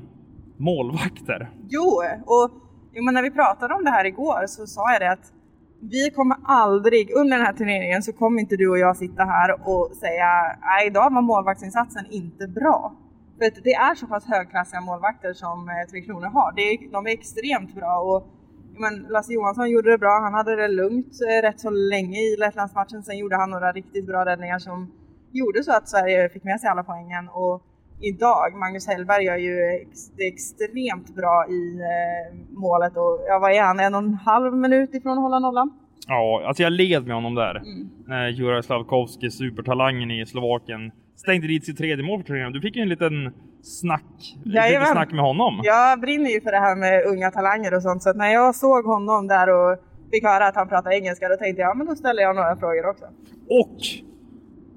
målvakter? 0.56 1.50
Jo, 1.68 2.02
och 2.26 2.50
jo, 2.94 3.04
men 3.04 3.14
när 3.14 3.22
vi 3.22 3.30
pratade 3.30 3.74
om 3.74 3.84
det 3.84 3.90
här 3.90 4.04
igår 4.04 4.46
så 4.46 4.66
sa 4.66 4.92
jag 4.92 5.00
det 5.00 5.12
att 5.12 5.32
vi 5.80 6.10
kommer 6.10 6.36
aldrig, 6.44 7.10
under 7.16 7.36
den 7.36 7.46
här 7.46 7.52
turneringen 7.52 8.02
så 8.02 8.12
kommer 8.12 8.40
inte 8.40 8.56
du 8.56 8.70
och 8.70 8.78
jag 8.78 8.96
sitta 8.96 9.24
här 9.24 9.68
och 9.68 9.90
säga 10.00 10.26
nej 10.62 10.86
idag 10.86 11.14
var 11.14 11.22
målvaktsinsatsen 11.22 12.04
inte 12.10 12.48
bra. 12.48 12.92
För 13.38 13.46
att 13.46 13.64
det 13.64 13.74
är 13.74 13.94
så 13.94 14.06
pass 14.06 14.26
högklassiga 14.26 14.80
målvakter 14.80 15.32
som 15.32 15.68
eh, 15.68 15.90
Tre 15.90 16.00
Kronor 16.00 16.26
har. 16.26 16.52
Det 16.56 16.62
är, 16.62 16.92
de 16.92 17.06
är 17.06 17.10
extremt 17.10 17.74
bra 17.74 17.98
och 17.98 18.34
men 18.80 19.06
Lasse 19.08 19.32
Johansson 19.32 19.70
gjorde 19.70 19.90
det 19.90 19.98
bra, 19.98 20.20
han 20.24 20.34
hade 20.34 20.56
det 20.56 20.68
lugnt 20.68 21.12
eh, 21.28 21.42
rätt 21.42 21.60
så 21.60 21.70
länge 21.70 22.18
i 22.18 22.36
Lettlandsmatchen. 22.38 23.02
Sen 23.02 23.18
gjorde 23.18 23.36
han 23.36 23.50
några 23.50 23.72
riktigt 23.72 24.06
bra 24.06 24.24
räddningar 24.24 24.58
som 24.58 24.92
gjorde 25.32 25.62
så 25.62 25.72
att 25.72 25.88
Sverige 25.88 26.28
fick 26.28 26.44
med 26.44 26.60
sig 26.60 26.70
alla 26.70 26.82
poängen. 26.82 27.28
Och 27.28 27.62
idag, 28.00 28.54
Magnus 28.54 28.86
Hellberg 28.86 29.24
gör 29.24 29.36
ju 29.36 29.56
ex, 29.82 30.10
det 30.16 30.26
extremt 30.26 31.14
bra 31.14 31.46
i 31.48 31.80
eh, 31.80 32.36
målet 32.50 32.96
och 32.96 33.20
ja, 33.28 33.38
vad 33.38 33.52
är 33.52 33.62
han, 33.62 33.80
en 33.80 33.94
och 33.94 34.00
en 34.00 34.14
halv 34.14 34.56
minut 34.56 34.94
ifrån 34.94 35.12
att 35.12 35.22
hålla 35.22 35.38
nollan? 35.38 35.70
Ja, 36.08 36.42
alltså 36.46 36.62
jag 36.62 36.72
led 36.72 37.06
med 37.06 37.14
honom 37.14 37.34
där. 37.34 37.56
Mm. 37.56 37.88
När 38.06 38.28
Juraj 38.28 38.62
Slavkovski, 38.62 39.30
supertalangen 39.30 40.10
i 40.10 40.26
Slovakien, 40.26 40.92
stängde 41.22 41.46
dit 41.46 41.64
sitt 41.66 41.78
tredje 41.78 42.04
mål 42.04 42.20
för 42.20 42.26
turneringen. 42.26 42.52
Du 42.52 42.60
fick 42.60 42.76
ju 42.76 42.82
en 42.82 42.88
liten 42.88 43.32
snack, 43.62 44.36
lite 44.44 44.84
snack 44.92 45.12
med 45.12 45.20
honom. 45.24 45.60
Jag 45.64 46.00
brinner 46.00 46.30
ju 46.30 46.40
för 46.40 46.50
det 46.52 46.58
här 46.58 46.76
med 46.76 47.04
unga 47.06 47.30
talanger 47.30 47.74
och 47.74 47.82
sånt 47.82 48.02
så 48.02 48.12
när 48.12 48.28
jag 48.32 48.54
såg 48.54 48.84
honom 48.84 49.26
där 49.26 49.48
och 49.50 49.78
fick 50.12 50.24
höra 50.24 50.46
att 50.46 50.54
han 50.56 50.68
pratade 50.68 50.96
engelska 50.96 51.28
då 51.28 51.36
tänkte 51.36 51.62
jag, 51.62 51.70
ja 51.70 51.74
men 51.74 51.86
då 51.86 51.94
ställer 51.94 52.22
jag 52.22 52.36
några 52.36 52.56
frågor 52.56 52.86
också. 52.90 53.04
Och 53.50 53.76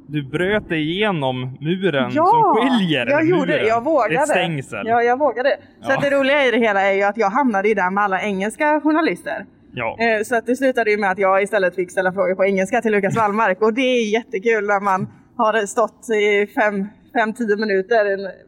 du 0.08 0.24
bröt 0.24 0.70
dig 0.70 0.92
igenom 0.92 1.58
muren 1.62 2.12
Ja, 2.14 2.26
som 2.26 2.56
skiljer. 2.70 3.06
jag 3.06 3.22
eller 3.22 3.30
gjorde 3.32 3.46
det. 3.46 3.54
muren. 3.54 3.68
Jag 3.68 3.84
vågade. 3.84 4.16
Det 4.16 4.28
stängsel. 4.28 4.88
Ja, 4.88 5.02
jag 5.04 5.20
vågade. 5.20 5.58
Så 5.82 5.92
Ja. 5.92 6.00
det 6.02 6.10
roliga 6.18 6.46
i 6.46 6.52
det 6.52 6.58
hela 6.58 6.82
är 6.82 6.94
ju 6.94 7.04
att 7.04 7.18
jag 7.18 7.30
hamnade 7.30 7.68
ju 7.68 7.74
där 7.74 7.92
med 7.92 8.04
alla 8.04 8.22
engelska 8.22 8.82
journalister. 8.82 9.46
Ja. 9.74 9.98
Eh, 10.00 10.24
Så 10.24 10.36
att 10.36 10.46
det 10.46 10.56
slutade 10.56 10.92
ju 10.92 10.98
med 10.98 11.12
att 11.12 11.18
jag 11.18 11.44
istället 11.44 11.76
fick 11.76 11.92
ställa 11.92 12.12
frågor 12.14 12.36
på 12.36 12.46
engelska 12.46 12.82
till 12.82 12.92
Lukas 12.92 13.16
Wallmark 13.16 13.62
och 13.62 13.74
det 13.74 13.82
är 13.82 14.12
jättekul 14.14 14.68
när 14.68 14.80
man 14.80 15.08
har 15.44 15.66
stått 15.76 16.10
i 16.10 16.48
fem, 16.60 16.76
fem, 17.18 17.34
tio 17.34 17.56
minuter 17.64 18.04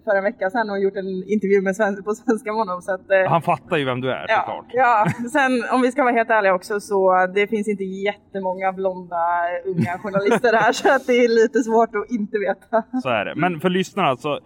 för 0.06 0.16
en 0.18 0.24
vecka 0.24 0.50
sedan 0.50 0.70
och 0.70 0.80
gjort 0.80 0.96
en 0.96 1.12
intervju 1.36 1.62
med 1.62 1.76
sven- 1.76 2.04
på 2.04 2.12
svenska 2.16 2.50
med 2.52 2.60
honom. 2.64 2.82
Så 2.82 2.92
att, 2.94 3.12
eh, 3.12 3.30
Han 3.30 3.42
fattar 3.42 3.78
ju 3.78 3.86
vem 3.86 4.02
du 4.02 4.10
är 4.12 4.26
Ja, 4.30 4.38
såklart. 4.40 4.66
ja, 4.74 5.08
sen 5.32 5.52
om 5.74 5.82
vi 5.82 5.92
ska 5.92 6.04
vara 6.04 6.14
helt 6.14 6.30
ärliga 6.30 6.54
också 6.54 6.80
så 6.80 7.28
det 7.36 7.48
finns 7.48 7.68
inte 7.68 7.84
jättemånga 7.84 8.72
blonda 8.74 9.26
unga 9.66 9.98
journalister 10.04 10.54
här 10.54 10.72
så 10.82 10.90
att 10.96 11.08
det 11.08 11.14
är 11.14 11.30
lite 11.42 11.60
svårt 11.64 11.96
att 11.96 12.12
inte 12.12 12.38
veta. 12.40 12.84
Så 13.02 13.10
är 13.10 13.26
det. 13.26 13.34
Men 13.36 13.60
för 13.60 13.70
lyssnarna 13.70 14.10
alltså, 14.10 14.40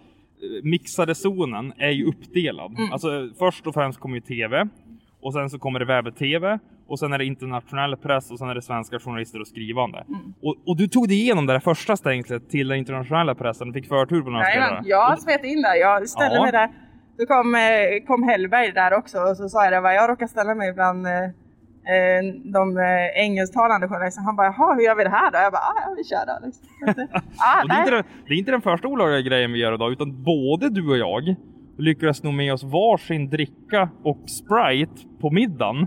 mixade 0.62 1.14
zonen 1.14 1.72
är 1.78 1.90
ju 1.90 2.04
uppdelad. 2.08 2.70
Mm. 2.78 2.92
Alltså 2.92 3.08
först 3.38 3.66
och 3.66 3.74
främst 3.74 4.00
kommer 4.00 4.14
ju 4.14 4.20
TV 4.20 4.68
och 5.22 5.32
sen 5.32 5.50
så 5.50 5.58
kommer 5.58 5.78
det 5.78 5.84
webb-TV 5.84 6.58
och 6.88 6.98
sen 6.98 7.12
är 7.12 7.18
det 7.18 7.24
internationell 7.24 7.96
press 7.96 8.30
och 8.30 8.38
sen 8.38 8.48
är 8.48 8.54
det 8.54 8.62
svenska 8.62 8.98
journalister 8.98 9.40
och 9.40 9.46
skrivande. 9.48 10.04
Mm. 10.08 10.34
Och, 10.42 10.56
och 10.66 10.76
du 10.76 10.88
tog 10.88 11.08
dig 11.08 11.16
igenom 11.16 11.46
det 11.46 11.52
där 11.52 11.60
första 11.60 11.96
stängslet 11.96 12.50
till 12.50 12.68
den 12.68 12.78
internationella 12.78 13.34
pressen 13.34 13.68
och 13.68 13.74
fick 13.74 13.88
förtur 13.88 14.22
på 14.22 14.30
några 14.30 14.44
spelare. 14.44 14.82
jag 14.84 15.18
smet 15.22 15.44
in 15.44 15.62
där. 15.62 15.74
Jag 15.74 16.08
ställde 16.08 16.36
Ja. 16.36 16.42
mig 16.42 16.52
där. 16.52 16.68
Då 17.18 17.26
kom, 17.26 17.54
eh, 17.54 17.60
kom 18.06 18.22
Hellberg 18.22 18.72
där 18.72 18.94
också 18.94 19.18
och 19.18 19.36
så 19.36 19.48
sa 19.48 19.64
jag 19.64 19.72
det, 19.72 19.80
vad 19.80 19.94
jag 19.94 20.10
råkar 20.10 20.26
ställa 20.26 20.54
mig 20.54 20.72
bland 20.72 21.06
eh, 21.06 21.12
eh, 21.94 22.22
de 22.44 22.78
engelsktalande 23.14 23.88
journalisterna. 23.88 24.24
Han 24.24 24.36
bara, 24.36 24.46
jaha 24.46 24.74
hur 24.74 24.82
gör 24.82 24.94
vi 24.96 25.04
det 25.04 25.10
här 25.10 25.30
då? 25.30 25.38
Jag 25.38 25.52
bara, 25.52 25.58
ah, 25.62 25.82
ja 25.86 25.94
vi 25.96 26.04
kör 26.04 26.26
då. 26.26 26.46
Liksom. 26.46 26.66
Ah, 27.38 27.64
det, 27.64 27.74
är 27.74 27.80
inte 27.80 28.10
det 28.26 28.34
är 28.34 28.38
inte 28.38 28.50
den 28.50 28.62
första 28.62 28.88
olagliga 28.88 29.20
grejen 29.20 29.52
vi 29.52 29.58
gör 29.58 29.74
idag, 29.74 29.92
utan 29.92 30.22
både 30.22 30.70
du 30.70 30.90
och 30.90 30.98
jag 30.98 31.34
lyckades 31.78 32.22
nå 32.22 32.32
med 32.32 32.52
oss 32.52 32.64
varsin 32.64 33.30
dricka 33.30 33.88
och 34.04 34.18
Sprite 34.26 35.02
på 35.20 35.30
middagen. 35.30 35.86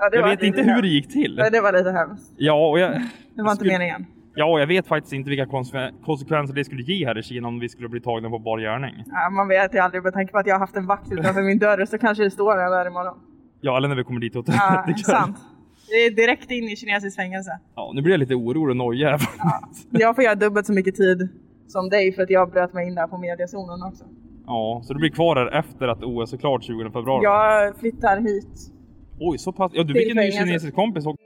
Ja, 0.00 0.08
det 0.10 0.16
Jag 0.16 0.28
vet 0.28 0.42
inte 0.42 0.58
hur 0.60 0.66
hemskt. 0.68 0.82
det 0.82 0.88
gick 0.88 1.08
till. 1.12 1.36
Nej, 1.36 1.50
Det 1.50 1.60
var 1.60 1.72
lite 1.72 1.90
hemskt. 1.92 2.32
Ja, 2.36 2.68
och 2.70 2.78
jag, 2.78 2.90
Det 2.90 3.42
var 3.42 3.50
inte 3.50 3.54
skulle- 3.56 3.72
meningen. 3.72 4.06
Ja, 4.34 4.44
och 4.44 4.60
jag 4.60 4.66
vet 4.66 4.86
faktiskt 4.86 5.12
inte 5.12 5.30
vilka 5.30 5.44
konse- 5.44 5.92
konsekvenser 6.04 6.54
det 6.54 6.64
skulle 6.64 6.82
ge 6.82 7.06
här 7.06 7.18
i 7.18 7.22
Kina 7.22 7.48
om 7.48 7.58
vi 7.58 7.68
skulle 7.68 7.88
bli 7.88 8.00
tagna 8.00 8.30
på 8.30 8.38
bar 8.38 8.58
gärning. 8.58 8.94
Ja, 9.06 9.30
man 9.30 9.48
vet 9.48 9.74
ju 9.74 9.78
aldrig 9.78 10.02
med 10.02 10.12
tanke 10.12 10.32
på 10.32 10.38
att 10.38 10.46
jag 10.46 10.54
har 10.54 10.60
haft 10.60 10.76
en 10.76 10.86
vakt 10.86 11.12
utanför 11.12 11.42
min 11.42 11.58
dörr 11.58 11.84
så 11.84 11.98
kanske 11.98 12.24
det 12.24 12.30
står 12.30 12.56
där 12.56 12.86
imorgon. 12.86 13.14
Ja, 13.60 13.76
eller 13.76 13.88
när 13.88 13.96
vi 13.96 14.04
kommer 14.04 14.20
dit 14.20 14.36
och 14.36 14.44
Ja, 14.48 14.84
ikväll. 14.88 15.04
sant. 15.04 15.36
Det 15.88 15.94
är 15.94 16.10
direkt 16.10 16.50
in 16.50 16.64
i 16.64 16.76
kinesiskt 16.76 17.16
fängelse. 17.16 17.58
Ja, 17.76 17.92
nu 17.94 18.02
blir 18.02 18.12
jag 18.12 18.18
lite 18.18 18.34
orolig 18.34 18.70
och 18.70 18.76
nojig 18.76 19.04
här. 19.06 19.20
Jag 19.90 20.14
får 20.14 20.24
göra 20.24 20.34
dubbelt 20.34 20.66
så 20.66 20.72
mycket 20.72 20.94
tid 20.94 21.28
som 21.68 21.88
dig 21.88 22.12
för 22.12 22.22
att 22.22 22.30
jag 22.30 22.50
bröt 22.50 22.72
mig 22.72 22.88
in 22.88 22.94
där 22.94 23.06
på 23.06 23.18
mediazonen 23.18 23.82
också. 23.82 24.04
Ja, 24.46 24.80
så 24.84 24.92
du 24.92 24.98
blir 25.00 25.10
kvar 25.10 25.36
här 25.36 25.58
efter 25.58 25.88
att 25.88 26.02
OS 26.02 26.32
är 26.32 26.36
klart 26.36 26.62
20 26.64 26.90
februari? 26.90 27.24
Jag 27.24 27.76
flyttar 27.78 28.20
hit. 28.20 28.72
Oj, 29.22 29.38
så 29.38 29.52
pass. 29.52 29.72
Ja, 29.74 29.82
du 29.82 29.94
fick 29.94 30.10
en 30.10 30.16
ny 30.16 30.32
kinesisk 30.32 30.74
kompis 30.74 31.06
också. 31.06 31.22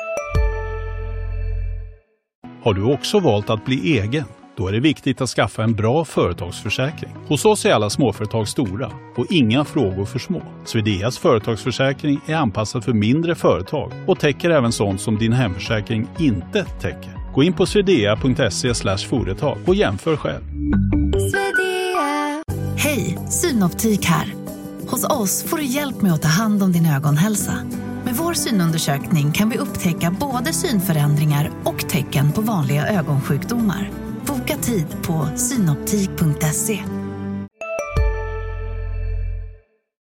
Har 2.63 2.75
du 2.75 2.93
också 2.93 3.21
valt 3.21 3.51
att 3.51 3.65
bli 3.65 3.99
egen? 3.99 4.25
Då 4.57 4.69
är 4.69 4.73
det 4.73 4.81
viktigt 4.81 5.21
att 5.21 5.29
skaffa 5.29 5.63
en 5.63 5.75
bra 5.75 6.05
företagsförsäkring. 6.05 7.11
Hos 7.29 7.45
oss 7.45 7.67
är 7.67 7.73
alla 7.73 7.91
småföretag 7.91 8.49
stora 8.49 8.93
och 9.17 9.27
inga 9.31 9.65
frågor 9.65 10.05
för 10.05 10.19
små. 10.19 10.43
Swedeas 10.65 11.19
företagsförsäkring 11.19 12.21
är 12.27 12.35
anpassad 12.35 12.85
för 12.85 12.93
mindre 12.93 13.35
företag 13.35 13.93
och 14.07 14.21
täcker 14.21 14.51
även 14.51 14.73
sånt 14.73 15.01
som 15.01 15.19
din 15.19 15.33
hemförsäkring 15.33 16.07
inte 16.19 16.65
täcker. 16.65 17.33
Gå 17.35 17.43
in 17.43 17.53
på 17.53 17.67
swedea.se 17.67 18.75
företag 19.09 19.59
och 19.67 19.75
jämför 19.75 20.17
själv. 20.17 20.43
Hej, 22.77 23.19
Synoptik 23.29 24.05
här. 24.05 24.44
Hos 24.95 25.05
oss 25.23 25.45
får 25.51 25.57
du 25.57 25.65
hjälp 25.65 26.03
med 26.03 26.13
att 26.13 26.23
ta 26.23 26.29
hand 26.29 26.63
om 26.63 26.73
din 26.73 26.87
ögonhälsa. 26.97 27.53
Med 28.05 28.15
vår 28.15 28.33
synundersökning 28.33 29.27
kan 29.33 29.49
vi 29.51 29.59
upptäcka 29.59 30.09
både 30.21 30.53
synförändringar 30.53 31.51
och 31.65 31.79
tecken 31.95 32.27
på 32.35 32.41
vanliga 32.41 32.83
ögonsjukdomar. 32.99 33.91
Boka 34.29 34.55
tid 34.69 34.87
på 35.07 35.15
synoptik.se. 35.37 36.79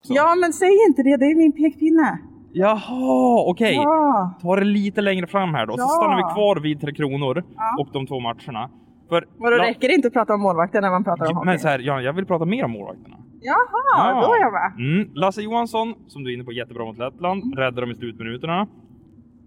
Ja, 0.08 0.36
men 0.42 0.54
säg 0.54 0.72
inte 0.90 1.04
det. 1.04 1.18
Det 1.18 1.26
är 1.26 1.36
min 1.38 1.52
pekpinne. 1.52 2.20
Jaha, 2.54 3.44
okej. 3.52 3.74
Ja. 3.76 4.34
Ta 4.42 4.56
det 4.56 4.66
lite 4.66 5.02
längre 5.02 5.28
fram 5.28 5.54
här 5.54 5.66
då, 5.66 5.74
så 5.74 5.82
Ja. 5.82 5.88
stannar 5.88 6.18
vi 6.18 6.34
kvar 6.34 6.56
vid 6.62 6.82
Tre 6.82 6.94
Kronor 6.94 7.44
Ja. 7.56 7.76
och 7.80 7.88
de 7.94 8.08
två 8.08 8.20
matcherna. 8.20 8.70
För, 9.10 9.22
Och 9.40 9.52
då 9.52 9.58
La- 9.58 9.64
räcker 9.64 9.88
det 9.88 9.94
inte 9.94 10.08
att 10.08 10.14
prata 10.14 10.34
om 10.34 10.42
målvakten 10.42 10.82
när 10.82 10.90
man 10.90 11.04
pratar 11.04 11.26
om 11.30 11.36
hockey? 11.38 11.46
Men 11.46 11.60
så 11.60 11.68
här, 11.68 11.80
ja, 11.80 12.02
jag 12.02 12.14
vill 12.14 12.26
prata 12.26 12.46
mer 12.46 12.66
om 12.66 12.72
målvakterna. 12.72 13.18
Jaha, 13.44 14.22
då 14.28 14.34
är 14.34 14.40
jag 14.40 14.54
med. 14.54 14.72
Mm. 14.94 15.10
Lasse 15.14 15.42
Johansson, 15.42 15.96
som 16.08 16.24
du 16.24 16.30
är 16.30 16.34
inne 16.34 16.44
på, 16.44 16.52
jättebra 16.52 16.86
mot 16.86 16.98
Lettland. 16.98 17.44
Mm. 17.44 17.58
Räddar 17.58 17.82
dem 17.82 17.92
i 17.92 17.96
slutminuterna. 17.96 18.68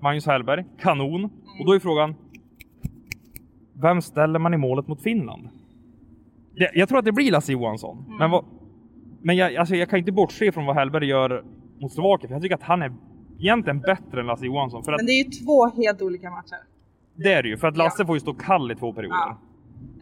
Magnus 0.01 0.27
Hellberg, 0.27 0.65
kanon. 0.81 1.25
Och 1.61 1.67
då 1.67 1.73
är 1.73 1.79
frågan, 1.79 2.15
vem 3.73 4.03
ställer 4.03 4.39
man 4.39 4.55
i 4.55 4.57
målet 4.57 4.89
mot 4.89 5.03
Finland? 5.03 5.49
Det, 6.57 6.71
jag 6.75 6.89
tror 6.89 6.99
att 6.99 7.05
det 7.05 7.13
blir 7.13 7.31
Lasse 7.31 7.53
Johansson. 7.53 8.05
Mm. 8.07 8.19
Men, 8.19 8.31
vad, 8.31 8.45
men 9.23 9.37
jag, 9.37 9.57
alltså, 9.57 9.75
jag 9.77 9.91
kan 9.91 9.99
inte 9.99 10.13
bortse 10.13 10.53
från 10.53 10.67
vad 10.67 10.77
Hellberg 10.77 11.07
gör 11.07 11.45
mot 11.81 11.93
Slovakien, 11.93 12.29
för 12.29 12.35
jag 12.35 12.43
tycker 12.43 12.55
att 12.55 12.63
han 12.63 12.83
är 12.83 12.93
egentligen 13.39 13.81
bättre 13.81 14.21
än 14.21 14.27
Lasse 14.27 14.47
Johansson. 14.47 14.85
För 14.85 14.93
att, 14.93 14.99
Men 14.99 15.07
det 15.07 15.13
är 15.13 15.25
ju 15.25 15.31
två 15.31 15.67
helt 15.83 16.03
olika 16.03 16.31
matcher. 16.31 16.59
det 17.15 17.33
är 17.33 17.43
det 17.43 17.49
ju, 17.49 17.57
för 17.57 17.69
att 17.69 17.77
Lasse 17.77 18.07
får 18.07 18.17
ju 18.17 18.21
stå 18.21 18.35
kall 18.35 18.73
i 18.73 18.75
två 18.75 18.93
perioder. 18.93 19.17
Ja. 19.17 19.39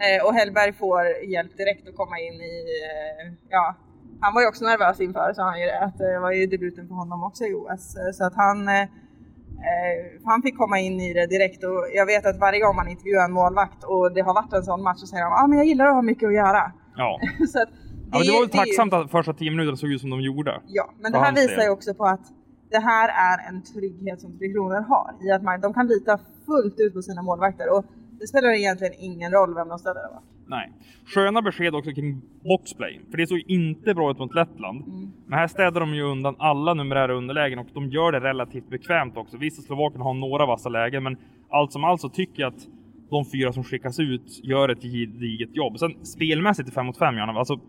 Eh, 0.05 0.26
och 0.26 0.35
Hellberg 0.35 0.73
får 0.73 1.07
hjälp 1.07 1.57
direkt 1.57 1.88
att 1.88 1.97
komma 1.97 2.19
in 2.19 2.35
i, 2.35 2.57
eh, 2.85 3.33
ja, 3.49 3.75
han 4.21 4.35
var 4.35 4.41
ju 4.43 4.49
också 4.49 4.64
nervös 4.64 5.00
inför 5.00 5.33
sa 5.33 5.43
han 5.43 5.61
ju 5.61 5.67
det, 5.67 5.81
att 5.81 5.99
det 5.99 6.19
var 6.19 6.33
ju 6.33 6.47
debuten 6.47 6.88
för 6.88 6.95
honom 6.95 7.23
också 7.23 7.45
i 7.45 7.55
OS. 7.55 7.97
Eh, 7.97 8.12
Så 8.12 8.25
att 8.25 8.35
han, 8.35 8.69
eh, 8.69 8.83
eh, 8.83 10.00
han 10.25 10.43
fick 10.43 10.57
komma 10.59 10.79
in 10.79 11.00
i 11.00 11.12
det 11.14 11.26
direkt 11.26 11.64
och 11.64 11.87
jag 11.95 12.07
vet 12.07 12.26
att 12.26 12.38
varje 12.41 12.61
gång 12.61 12.76
man 12.76 12.88
intervjuar 12.88 13.25
en 13.25 13.33
målvakt 13.33 13.85
och 13.85 14.12
det 14.14 14.21
har 14.21 14.35
varit 14.35 14.53
en 14.53 14.62
sån 14.62 14.83
match 14.83 14.99
så 14.99 15.07
säger 15.07 15.25
de 15.25 15.33
ah, 15.33 15.47
men 15.47 15.59
jag 15.59 15.67
gillar 15.67 15.87
att 15.87 15.95
ha 15.95 16.03
mycket 16.03 16.26
att 16.26 16.35
göra. 16.35 16.73
Ja. 16.97 17.21
så 17.53 17.62
att 17.62 17.69
Ja, 18.12 18.19
men 18.19 18.26
det 18.26 18.33
var 18.33 18.41
väl 18.41 18.50
tacksamt 18.50 18.93
att 18.93 19.11
första 19.11 19.33
tio 19.33 19.50
minuterna 19.50 19.76
såg 19.76 19.91
ut 19.91 20.00
som 20.00 20.11
de 20.11 20.21
gjorde. 20.21 20.61
Ja, 20.67 20.91
men 21.00 21.12
det 21.12 21.19
här 21.19 21.33
visar 21.35 21.62
ju 21.62 21.71
också 21.71 21.95
på 21.95 22.05
att 22.05 22.21
det 22.71 22.79
här 22.79 23.09
är 23.09 23.49
en 23.49 23.62
trygghet 23.62 24.21
som 24.21 24.38
Tre 24.38 24.53
Kronor 24.53 24.81
har 24.88 25.14
i 25.26 25.31
att 25.31 25.43
man, 25.43 25.61
de 25.61 25.75
kan 25.75 25.87
lita 25.87 26.19
fullt 26.47 26.81
ut 26.81 26.95
på 26.95 27.03
sina 27.03 27.23
målvakter 27.23 27.69
och 27.79 27.85
det 28.21 28.26
spelar 28.26 28.49
egentligen 28.49 28.94
ingen 28.99 29.33
roll 29.33 29.54
vem 29.54 29.68
de 29.68 29.78
ställer 29.78 30.00
det? 30.00 30.21
Nej. 30.47 30.73
Sköna 31.06 31.42
besked 31.42 31.75
också 31.75 31.90
kring 31.90 32.23
boxplay. 32.44 33.00
För 33.11 33.18
det 33.18 33.26
såg 33.26 33.42
inte 33.47 33.94
bra 33.94 34.11
ut 34.11 34.18
mot 34.18 34.35
Lettland. 34.35 34.87
Mm. 34.87 35.12
Men 35.26 35.38
här 35.38 35.47
städar 35.47 35.80
de 35.80 35.94
ju 35.94 36.02
undan 36.02 36.37
alla 36.38 36.75
numerära 36.75 37.14
underlägen 37.14 37.59
och 37.59 37.66
de 37.75 37.90
gör 37.90 38.12
det 38.12 38.21
relativt 38.21 38.68
bekvämt 38.68 39.16
också. 39.16 39.37
Visst, 39.37 39.66
Slovakerna 39.66 40.04
har 40.04 40.14
några 40.14 40.47
vassa 40.47 40.68
lägen, 40.68 41.02
men 41.02 41.16
allt 41.50 41.73
som 41.73 41.85
allt 41.85 42.00
så 42.00 42.09
tycker 42.09 42.42
jag 42.42 42.49
att 42.49 42.68
de 43.11 43.25
fyra 43.25 43.52
som 43.52 43.64
skickas 43.64 44.00
ut 44.00 44.40
gör 44.42 44.68
ett 44.68 44.83
gediget 44.83 45.56
jobb. 45.56 45.78
Sen 45.78 46.04
spelmässigt 46.04 46.68
i 46.68 46.73
5 46.73 46.87
mot 46.87 46.99
5, 46.99 47.16
Janne, 47.16 47.33
alltså 47.33 47.61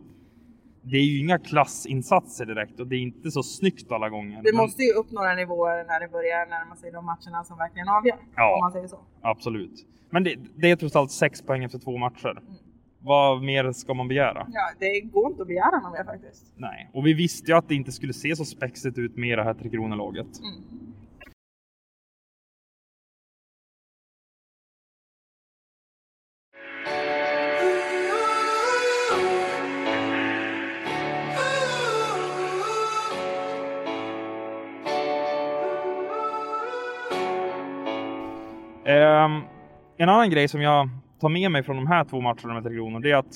det 0.91 0.97
är 0.97 1.03
ju 1.03 1.19
inga 1.19 1.39
klassinsatser 1.39 2.45
direkt 2.45 2.79
och 2.79 2.87
det 2.87 2.95
är 2.95 2.99
inte 2.99 3.31
så 3.31 3.43
snyggt 3.43 3.91
alla 3.91 4.09
gånger. 4.09 4.41
Men 4.43 4.55
måste 4.55 4.83
ju 4.83 4.91
upp 4.91 5.11
några 5.11 5.35
nivåer 5.35 5.83
när 5.83 5.99
det 5.99 6.07
börjar 6.07 6.45
närma 6.45 6.75
sig 6.75 6.91
de 6.91 7.05
matcherna 7.05 7.43
som 7.43 7.57
verkligen 7.57 7.89
avgör. 7.89 8.17
Ja. 8.35 8.55
Om 8.55 8.59
man 8.59 8.71
säger 8.71 8.87
så. 8.87 8.99
Absolut. 9.21 9.85
Men 10.09 10.23
det, 10.23 10.35
det 10.55 10.71
är 10.71 10.75
trots 10.75 10.95
allt 10.95 11.11
sex 11.11 11.41
poäng 11.41 11.63
efter 11.63 11.79
två 11.79 11.97
matcher. 11.97 12.31
Mm. 12.31 12.53
Vad 12.99 13.43
mer 13.43 13.71
ska 13.71 13.93
man 13.93 14.07
begära? 14.07 14.47
Ja, 14.53 14.71
det 14.79 15.01
går 15.01 15.31
inte 15.31 15.41
att 15.41 15.47
begära 15.47 15.79
något 15.79 15.93
mer 15.93 16.03
faktiskt. 16.03 16.53
Nej, 16.57 16.89
och 16.93 17.05
vi 17.05 17.13
visste 17.13 17.51
ju 17.51 17.57
att 17.57 17.67
det 17.67 17.75
inte 17.75 17.91
skulle 17.91 18.13
se 18.13 18.35
så 18.35 18.45
spexigt 18.45 18.97
ut 18.97 19.17
med 19.17 19.37
det 19.37 19.43
här 19.43 19.53
Tre 19.53 19.69
Kronor-laget. 19.69 20.27
Mm. 20.39 20.84
Ehm, 38.85 39.41
en 39.97 40.09
annan 40.09 40.29
grej 40.29 40.47
som 40.47 40.61
jag 40.61 40.89
tar 41.21 41.29
med 41.29 41.51
mig 41.51 41.63
från 41.63 41.75
de 41.75 41.87
här 41.87 42.03
två 42.03 42.21
matcherna 42.21 42.53
med 42.53 42.63
Tre 42.63 42.73
Kronor, 42.73 42.99
det 42.99 43.11
är 43.11 43.15
att 43.15 43.35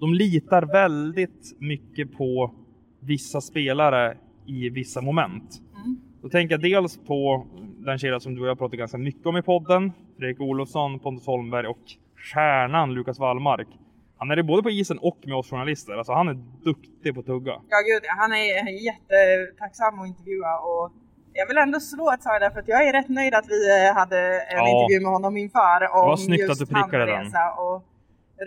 de 0.00 0.14
litar 0.14 0.62
väldigt 0.62 1.56
mycket 1.58 2.16
på 2.16 2.54
vissa 3.00 3.40
spelare 3.40 4.16
i 4.46 4.68
vissa 4.68 5.00
moment. 5.00 5.62
Mm. 5.84 5.96
Då 6.22 6.28
tänker 6.28 6.54
jag 6.54 6.62
dels 6.62 6.98
på 7.06 7.46
den 7.78 7.98
kedja 7.98 8.20
som 8.20 8.34
du 8.34 8.40
och 8.40 8.48
jag 8.48 8.58
pratat 8.58 8.78
ganska 8.78 8.98
mycket 8.98 9.26
om 9.26 9.36
i 9.36 9.42
podden, 9.42 9.92
Fredrik 10.18 10.40
Olofsson, 10.40 10.98
Pontus 10.98 11.26
Holmberg 11.26 11.66
och 11.66 11.78
stjärnan 12.16 12.94
Lukas 12.94 13.18
Wallmark. 13.18 13.68
Han 14.16 14.30
är 14.30 14.36
det 14.36 14.42
både 14.42 14.62
på 14.62 14.70
isen 14.70 14.98
och 14.98 15.18
med 15.24 15.36
oss 15.36 15.50
journalister, 15.50 15.92
alltså 15.92 16.12
han 16.12 16.28
är 16.28 16.34
duktig 16.64 17.14
på 17.14 17.20
att 17.20 17.26
tugga. 17.26 17.52
Ja 17.52 17.78
gud, 17.86 18.02
han 18.18 18.32
är 18.32 18.84
jättetacksam 18.84 20.00
att 20.00 20.06
intervjua 20.06 20.58
och 20.58 20.92
jag 21.34 21.46
vill 21.48 21.58
ändå 21.58 21.80
slå 21.80 22.12
ett 22.12 22.22
slag 22.22 22.40
där 22.40 22.50
för 22.50 22.60
att 22.60 22.68
jag 22.68 22.88
är 22.88 22.92
rätt 22.92 23.08
nöjd 23.08 23.34
att 23.34 23.48
vi 23.48 23.60
eh, 23.88 23.94
hade 23.94 24.18
en 24.40 24.56
Ja. 24.58 24.68
intervju 24.68 25.00
med 25.04 25.12
honom 25.12 25.36
inför 25.36 25.82
om 25.94 26.06
var 26.08 26.16
snyggt 26.16 26.50
att 26.50 26.58
du 26.58 26.66
prickade 26.66 27.06
den. 27.06 27.26
och 27.58 27.82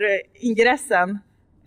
re- 0.02 0.22
ingressen. 0.34 1.18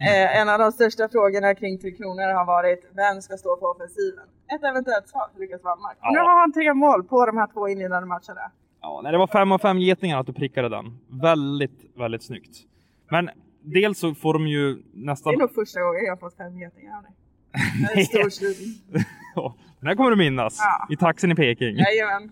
Eh, 0.10 0.40
en 0.42 0.50
av 0.50 0.60
de 0.60 0.72
största 0.72 1.10
frågorna 1.10 1.56
kring 1.56 1.78
Tre 1.80 1.92
Kronor 1.92 2.34
har 2.34 2.46
varit 2.46 2.92
vem 2.96 3.22
ska 3.22 3.38
stå 3.38 3.58
på 3.58 3.66
offensiven? 3.66 4.24
Ett 4.56 4.64
eventuellt 4.64 5.10
svar 5.10 5.28
för 5.34 5.40
Lukas 5.42 5.64
Wallmark. 5.64 5.98
Ja. 6.02 6.12
Nu 6.12 6.20
har 6.20 6.40
han 6.40 6.54
tre 6.54 6.74
mål 6.74 7.04
på 7.04 7.26
de 7.26 7.38
här 7.38 7.48
två 7.54 7.68
inledande 7.68 8.08
matcherna. 8.08 8.52
Ja, 8.82 9.00
nej, 9.04 9.12
det 9.12 9.18
var 9.18 9.28
fem 9.28 9.52
av 9.52 9.60
fem 9.60 9.78
getingar 9.80 10.20
att 10.20 10.26
du 10.26 10.34
prickade 10.34 10.70
den. 10.70 10.98
Väldigt, 11.22 11.80
väldigt 11.98 12.24
snyggt. 12.24 12.58
Men 13.12 13.30
dels 13.62 14.00
så 14.00 14.14
får 14.16 14.34
de 14.34 14.48
ju 14.48 14.74
Det 14.76 14.82
nästan... 14.94 15.34
är 15.34 15.38
nog 15.38 15.54
första 15.56 15.82
gången 15.82 16.04
jag 16.06 16.12
har 16.12 16.18
fått 16.18 16.38
fem 16.38 16.60
getingar 16.60 16.98
av 16.98 17.04
dig. 17.04 17.12
Det 17.96 18.32
stor 18.32 19.54
den 19.82 19.88
här 19.88 19.96
kommer 19.96 20.10
du 20.10 20.16
minnas. 20.16 20.58
Ja. 20.60 20.94
I 20.94 20.98
taxin 20.98 21.32
i 21.32 21.36
Peking. 21.36 21.76
Jajamän. 21.78 22.24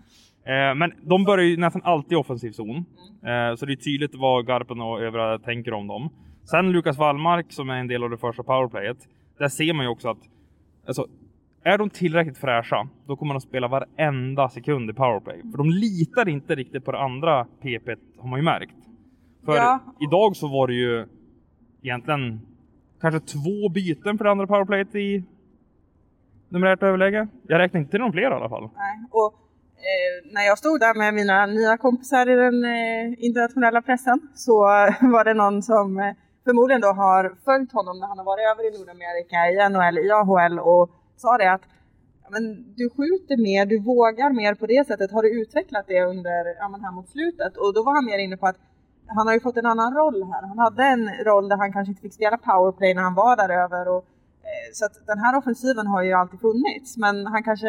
Eh, 0.44 0.74
men 0.74 0.92
de 1.02 1.24
börjar 1.24 1.44
ju 1.46 1.56
nästan 1.56 1.82
alltid 1.84 2.12
i 2.12 2.16
offensiv 2.16 2.50
zon. 2.52 2.70
Mm. 2.70 3.50
Eh, 3.50 3.56
så 3.56 3.66
det 3.66 3.72
är 3.72 3.76
tydligt 3.76 4.14
vad 4.14 4.46
Garpen 4.46 4.80
och 4.80 5.02
övriga 5.02 5.38
tänker 5.38 5.72
om 5.72 5.86
dem. 5.86 6.10
Sen 6.50 6.72
Lukas 6.72 6.98
Wallmark 6.98 7.52
som 7.52 7.70
är 7.70 7.76
en 7.76 7.86
del 7.88 8.02
av 8.02 8.10
det 8.10 8.18
första 8.18 8.42
powerplayet. 8.42 8.96
Där 9.38 9.48
ser 9.48 9.72
man 9.72 9.84
ju 9.84 9.90
också 9.90 10.08
att 10.08 10.18
alltså, 10.86 11.06
är 11.64 11.78
de 11.78 11.90
tillräckligt 11.90 12.38
fräscha, 12.38 12.88
då 13.06 13.16
kommer 13.16 13.34
de 13.34 13.40
spela 13.40 13.68
varenda 13.68 14.48
sekund 14.48 14.90
i 14.90 14.92
powerplay. 14.92 15.42
För 15.50 15.58
de 15.58 15.70
litar 15.70 16.28
inte 16.28 16.54
riktigt 16.54 16.84
på 16.84 16.92
det 16.92 16.98
andra 17.00 17.44
PP, 17.44 17.88
har 18.18 18.28
man 18.28 18.38
ju 18.38 18.44
märkt. 18.44 18.76
För 19.44 19.56
Ja. 19.56 19.78
idag 20.00 20.36
så 20.36 20.48
var 20.48 20.66
det 20.66 20.74
ju 20.74 21.06
egentligen 21.82 22.40
kanske 23.00 23.20
två 23.20 23.68
byten 23.68 24.18
för 24.18 24.24
det 24.24 24.30
andra 24.30 24.46
powerplayet 24.46 24.94
i 24.94 25.24
numerärt 26.50 26.82
överläge. 26.82 27.28
Jag 27.42 27.58
räknar 27.58 27.80
inte 27.80 27.90
till 27.90 28.00
någon 28.00 28.12
fler 28.12 28.30
i 28.30 28.34
alla 28.34 28.48
fall. 28.48 28.70
Nej. 28.76 28.96
Och 29.10 29.34
eh, 29.88 30.32
när 30.34 30.42
jag 30.42 30.58
stod 30.58 30.80
där 30.80 30.94
med 30.94 31.14
mina 31.14 31.46
nya 31.46 31.76
kompisar 31.76 32.28
i 32.28 32.34
den 32.34 32.64
eh, 32.64 33.24
internationella 33.26 33.82
pressen 33.82 34.20
så 34.34 34.58
var 35.14 35.24
det 35.24 35.34
någon 35.34 35.62
som 35.62 35.98
eh, 35.98 36.14
förmodligen 36.44 36.80
då 36.80 36.88
har 36.88 37.22
följt 37.44 37.72
honom 37.72 37.98
när 37.98 38.06
han 38.06 38.18
har 38.18 38.24
varit 38.24 38.46
över 38.50 38.62
i 38.68 38.78
Nordamerika, 38.78 39.38
i 39.52 39.56
NHL, 39.72 39.98
i 40.06 40.10
AHL 40.10 40.58
och 40.58 40.90
sa 41.16 41.38
det 41.38 41.52
att 41.52 41.62
men 42.32 42.74
du 42.76 42.90
skjuter 42.90 43.36
mer, 43.36 43.66
du 43.66 43.78
vågar 43.78 44.30
mer 44.30 44.54
på 44.54 44.66
det 44.66 44.86
sättet. 44.86 45.12
Har 45.12 45.22
du 45.22 45.40
utvecklat 45.40 45.84
det 45.88 46.02
under, 46.04 46.56
ja, 46.58 46.68
men 46.68 46.80
här 46.84 46.92
mot 46.92 47.08
slutet? 47.08 47.56
Och 47.56 47.74
då 47.74 47.82
var 47.82 47.92
han 47.94 48.04
mer 48.04 48.18
inne 48.18 48.36
på 48.36 48.46
att 48.46 48.56
han 49.06 49.26
har 49.26 49.34
ju 49.34 49.40
fått 49.40 49.56
en 49.56 49.66
annan 49.66 49.94
roll 49.94 50.22
här. 50.32 50.42
Han 50.48 50.58
hade 50.58 50.84
en 50.84 51.24
roll 51.24 51.48
där 51.48 51.56
han 51.56 51.72
kanske 51.72 51.90
inte 51.90 52.02
fick 52.02 52.14
spela 52.14 52.36
powerplay 52.38 52.94
när 52.94 53.02
han 53.02 53.14
var 53.14 53.36
där 53.36 53.48
över. 53.64 53.88
Och, 53.88 54.04
så 54.72 54.84
att 54.84 55.06
den 55.06 55.18
här 55.18 55.36
offensiven 55.38 55.86
har 55.86 56.02
ju 56.02 56.12
alltid 56.12 56.40
funnits. 56.40 56.96
Men 56.96 57.26
han 57.26 57.42
kanske, 57.42 57.66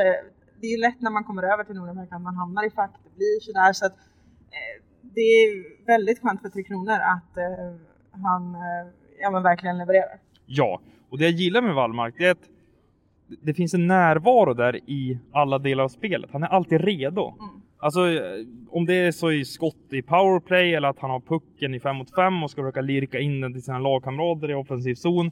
det 0.59 0.67
är 0.67 0.71
ju 0.71 0.77
lätt 0.77 1.01
när 1.01 1.11
man 1.11 1.23
kommer 1.23 1.43
över 1.43 1.63
till 1.63 1.75
Nordamerika 1.75 2.15
att 2.15 2.21
man 2.21 2.35
hamnar 2.35 2.67
i 2.67 2.69
fack. 2.69 2.91
Det 3.03 3.15
blir 3.15 3.39
sådär. 3.39 3.73
Så 3.73 3.85
att, 3.85 3.95
eh, 4.57 4.83
det 5.01 5.21
är 5.21 5.85
väldigt 5.85 6.21
skönt 6.21 6.41
för 6.41 6.49
Tre 6.49 6.63
Kronor 6.63 6.93
att 6.93 7.37
eh, 7.37 7.75
han 8.23 8.55
eh, 8.55 8.91
ja, 9.21 9.31
men 9.31 9.43
verkligen 9.43 9.77
levererar. 9.77 10.19
Ja, 10.45 10.81
och 11.09 11.17
det 11.17 11.23
jag 11.23 11.33
gillar 11.33 11.61
med 11.61 11.75
Wallmark 11.75 12.15
det 12.17 12.27
är 12.27 12.31
att 12.31 12.49
det 13.41 13.53
finns 13.53 13.73
en 13.73 13.87
närvaro 13.87 14.53
där 14.53 14.75
i 14.75 15.19
alla 15.31 15.59
delar 15.59 15.83
av 15.83 15.89
spelet. 15.89 16.29
Han 16.33 16.43
är 16.43 16.47
alltid 16.47 16.81
redo. 16.81 17.27
Mm. 17.39 17.61
Alltså 17.79 18.01
om 18.69 18.85
det 18.85 18.93
är 18.93 19.11
så 19.11 19.31
i 19.31 19.45
skott 19.45 19.85
i 19.89 20.01
powerplay 20.01 20.75
eller 20.75 20.87
att 20.87 20.99
han 20.99 21.09
har 21.09 21.19
pucken 21.19 21.75
i 21.75 21.79
5 21.79 21.95
mot 21.95 22.15
5 22.15 22.43
och 22.43 22.51
ska 22.51 22.61
försöka 22.61 22.81
lirka 22.81 23.19
in 23.19 23.41
den 23.41 23.53
till 23.53 23.63
sina 23.63 23.79
lagkamrater 23.79 24.51
i 24.51 24.53
offensiv 24.53 24.95
zon. 24.95 25.31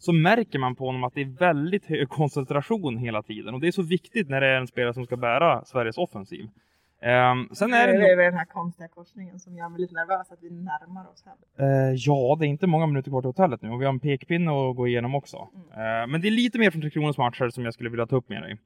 Så 0.00 0.12
märker 0.12 0.58
man 0.58 0.76
på 0.76 0.86
honom 0.86 1.04
att 1.04 1.14
det 1.14 1.20
är 1.20 1.38
väldigt 1.38 1.86
hög 1.86 2.08
koncentration 2.08 2.96
hela 2.96 3.22
tiden. 3.22 3.54
Och 3.54 3.60
det 3.60 3.68
är 3.68 3.72
så 3.72 3.82
viktigt 3.82 4.28
när 4.28 4.40
det 4.40 4.46
är 4.46 4.56
en 4.56 4.66
spelare 4.66 4.94
som 4.94 5.04
ska 5.04 5.16
bära 5.16 5.64
Sveriges 5.64 5.98
offensiv. 5.98 6.48
Ehm, 7.02 7.48
sen 7.52 7.72
är 7.72 7.86
det, 7.86 7.92
det 7.92 8.10
är 8.10 8.16
väl 8.16 8.24
den 8.24 8.38
här 8.38 8.44
konstiga 8.44 8.88
korsningen 8.88 9.38
som 9.40 9.56
gör 9.56 9.68
mig 9.68 9.80
lite 9.80 9.94
nervös 9.94 10.32
att 10.32 10.38
vi 10.42 10.50
närmar 10.50 11.10
oss 11.12 11.24
hem. 11.24 11.66
Eh, 11.68 11.94
ja, 11.96 12.36
det 12.40 12.46
är 12.46 12.48
inte 12.48 12.66
många 12.66 12.86
minuter 12.86 13.10
kvar 13.10 13.20
till 13.20 13.28
hotellet 13.28 13.62
nu 13.62 13.70
och 13.70 13.80
vi 13.80 13.84
har 13.84 13.92
en 13.92 14.00
pekpinne 14.00 14.50
att 14.50 14.76
gå 14.76 14.86
igenom 14.88 15.14
också. 15.14 15.36
Eh, 15.36 16.06
men 16.08 16.20
det 16.20 16.28
är 16.28 16.30
lite 16.30 16.58
mer 16.58 16.70
från 16.70 16.80
Tre 16.80 16.90
Kronors 16.90 17.18
matcher 17.18 17.48
som 17.48 17.64
jag 17.64 17.74
skulle 17.74 17.90
vilja 17.90 18.06
ta 18.06 18.16
upp 18.16 18.28
med 18.28 18.42
dig. 18.42 18.58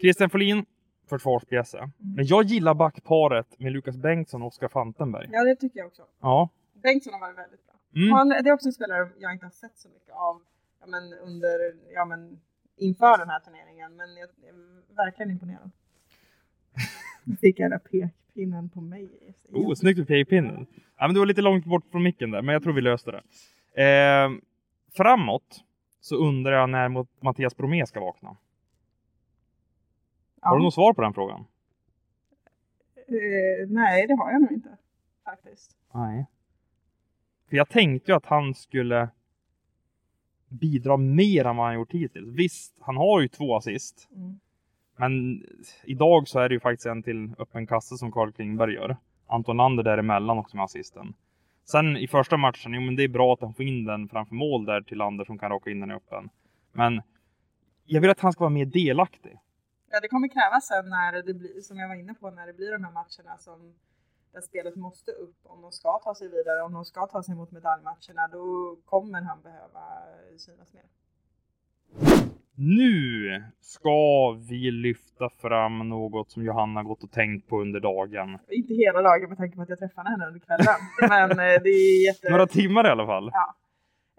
Christian 0.00 0.30
Folin, 0.30 0.64
försvarspjäse. 1.10 1.90
Men 1.98 2.26
jag 2.26 2.44
gillar 2.44 2.74
backparet 2.74 3.58
med 3.58 3.72
Lukas 3.72 3.96
Bengtsson 3.96 4.42
och 4.42 4.48
Oskar 4.48 4.68
Fantenberg. 4.68 5.28
Ja, 5.32 5.44
det 5.44 5.56
tycker 5.56 5.78
jag 5.78 5.86
också. 5.86 6.02
Ja. 6.22 6.48
Bengtsson 6.82 7.12
har 7.12 7.20
varit 7.20 7.38
väldigt. 7.38 7.67
Mm. 7.94 8.12
Han, 8.12 8.28
det 8.28 8.48
är 8.48 8.52
också 8.52 8.68
en 8.68 8.72
spelare 8.72 9.08
jag 9.18 9.32
inte 9.32 9.46
har 9.46 9.50
sett 9.50 9.78
så 9.78 9.88
mycket 9.88 10.14
av 10.14 10.42
ja, 10.80 10.86
men 10.86 11.12
under, 11.12 11.76
ja, 11.94 12.04
men 12.04 12.40
inför 12.76 13.18
den 13.18 13.28
här 13.28 13.40
turneringen. 13.40 13.96
Men 13.96 14.16
jag 14.16 14.28
är 14.28 14.94
verkligen 14.96 15.30
imponerad. 15.30 15.70
Fick 17.40 17.58
jag 17.58 17.70
den 17.70 17.80
pekpinnen 17.80 18.68
på 18.68 18.80
mig. 18.80 19.08
Oh, 19.52 19.74
snyggt 19.74 19.98
med 19.98 20.08
pekpinnen. 20.08 20.66
Ja, 20.96 21.06
men 21.06 21.14
du 21.14 21.20
var 21.20 21.26
lite 21.26 21.42
långt 21.42 21.64
bort 21.64 21.84
från 21.90 22.02
micken 22.02 22.30
där, 22.30 22.42
men 22.42 22.52
jag 22.52 22.62
tror 22.62 22.72
vi 22.72 22.80
löste 22.80 23.10
det. 23.10 23.22
Eh, 23.82 24.30
framåt 24.96 25.64
så 26.00 26.16
undrar 26.16 26.52
jag 26.52 26.70
när 26.70 27.06
Mattias 27.24 27.56
Bromé 27.56 27.86
ska 27.86 28.00
vakna. 28.00 28.36
ja. 30.40 30.48
Har 30.48 30.56
du 30.56 30.62
något 30.62 30.74
svar 30.74 30.92
på 30.92 31.02
den 31.02 31.14
frågan? 31.14 31.44
Eh, 32.96 33.68
nej, 33.68 34.06
det 34.06 34.14
har 34.14 34.32
jag 34.32 34.40
nog 34.40 34.52
inte. 34.52 34.76
Faktiskt. 35.24 35.76
Nej. 35.94 36.26
För 37.48 37.56
jag 37.56 37.68
tänkte 37.68 38.12
ju 38.12 38.16
att 38.16 38.26
han 38.26 38.54
skulle 38.54 39.08
bidra 40.48 40.96
mer 40.96 41.44
än 41.44 41.56
vad 41.56 41.66
han 41.66 41.74
gjort 41.74 41.92
hittills. 41.92 42.28
Visst, 42.28 42.76
han 42.80 42.96
har 42.96 43.20
ju 43.20 43.28
två 43.28 43.56
assist. 43.56 44.08
Mm. 44.16 44.40
Men 44.96 45.44
idag 45.84 46.28
så 46.28 46.38
är 46.38 46.48
det 46.48 46.54
ju 46.54 46.60
faktiskt 46.60 46.86
en 46.86 47.02
till 47.02 47.34
öppen 47.38 47.66
kasse 47.66 47.96
som 47.96 48.12
Carl 48.12 48.32
Klingberg 48.32 48.74
gör. 48.74 48.96
Anton 49.26 49.56
Lander 49.56 49.82
däremellan 49.82 50.38
också 50.38 50.56
med 50.56 50.64
assisten. 50.64 51.14
Sen 51.64 51.96
i 51.96 52.08
första 52.08 52.36
matchen, 52.36 52.74
jo 52.74 52.80
men 52.80 52.96
det 52.96 53.04
är 53.04 53.08
bra 53.08 53.32
att 53.32 53.40
han 53.40 53.54
får 53.54 53.64
in 53.64 53.84
den 53.84 54.08
framför 54.08 54.34
mål 54.34 54.64
där 54.64 54.80
till 54.80 54.98
Lander 54.98 55.24
som 55.24 55.38
kan 55.38 55.50
raka 55.50 55.70
in 55.70 55.80
den 55.80 55.90
i 55.90 55.94
öppen. 55.94 56.30
Men 56.72 57.02
jag 57.84 58.00
vill 58.00 58.10
att 58.10 58.20
han 58.20 58.32
ska 58.32 58.40
vara 58.40 58.50
mer 58.50 58.66
delaktig. 58.66 59.38
Ja, 59.90 60.00
det 60.00 60.08
kommer 60.08 60.28
krävas 60.28 60.66
sen 60.66 60.88
när 60.88 61.22
det 61.22 61.34
blir, 61.34 61.60
som 61.60 61.78
jag 61.78 61.88
var 61.88 61.94
inne 61.94 62.14
på, 62.14 62.30
när 62.30 62.46
det 62.46 62.52
blir 62.52 62.72
de 62.72 62.84
här 62.84 62.92
matcherna 62.92 63.38
som 63.38 63.74
där 64.32 64.40
spelet 64.40 64.76
måste 64.76 65.10
upp 65.10 65.36
om 65.42 65.62
de 65.62 65.72
ska 65.72 65.98
ta 65.98 66.14
sig 66.14 66.28
vidare, 66.28 66.62
om 66.62 66.72
de 66.72 66.84
ska 66.84 67.06
ta 67.06 67.22
sig 67.22 67.34
mot 67.34 67.50
medaljmatcherna, 67.50 68.28
då 68.32 68.76
kommer 68.84 69.22
han 69.22 69.42
behöva 69.42 69.84
synas 70.36 70.72
mer. 70.72 70.84
Nu 72.60 73.44
ska 73.60 74.32
vi 74.48 74.70
lyfta 74.70 75.28
fram 75.28 75.88
något 75.88 76.30
som 76.30 76.44
Johanna 76.44 76.82
gått 76.82 77.02
och 77.02 77.10
tänkt 77.10 77.48
på 77.48 77.60
under 77.60 77.80
dagen. 77.80 78.38
Inte 78.48 78.74
hela 78.74 79.02
dagen 79.02 79.28
med 79.28 79.38
tanke 79.38 79.56
på 79.56 79.62
att 79.62 79.68
jag 79.68 79.78
träffade 79.78 80.10
henne 80.10 80.26
under 80.26 80.40
kvällen, 80.40 80.74
men 81.08 81.30
eh, 81.30 81.62
det 81.62 81.68
är 81.68 82.06
jätte... 82.06 82.30
Några 82.30 82.46
timmar 82.46 82.86
i 82.86 82.90
alla 82.90 83.06
fall. 83.06 83.30
Ja. 83.32 83.54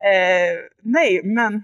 Eh, 0.10 0.60
nej, 0.82 1.22
men 1.24 1.64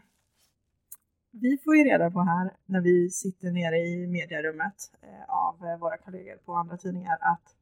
vi 1.32 1.58
får 1.58 1.76
ju 1.76 1.84
reda 1.84 2.12
på 2.12 2.22
här 2.22 2.52
när 2.66 2.82
vi 2.82 3.10
sitter 3.10 3.52
nere 3.52 3.78
i 3.78 4.08
mediarummet 4.08 4.76
eh, 5.02 5.36
av 5.36 5.56
eh, 5.66 5.80
våra 5.80 5.98
kollegor 5.98 6.36
på 6.46 6.54
andra 6.54 6.78
tidningar 6.78 7.18
att 7.22 7.56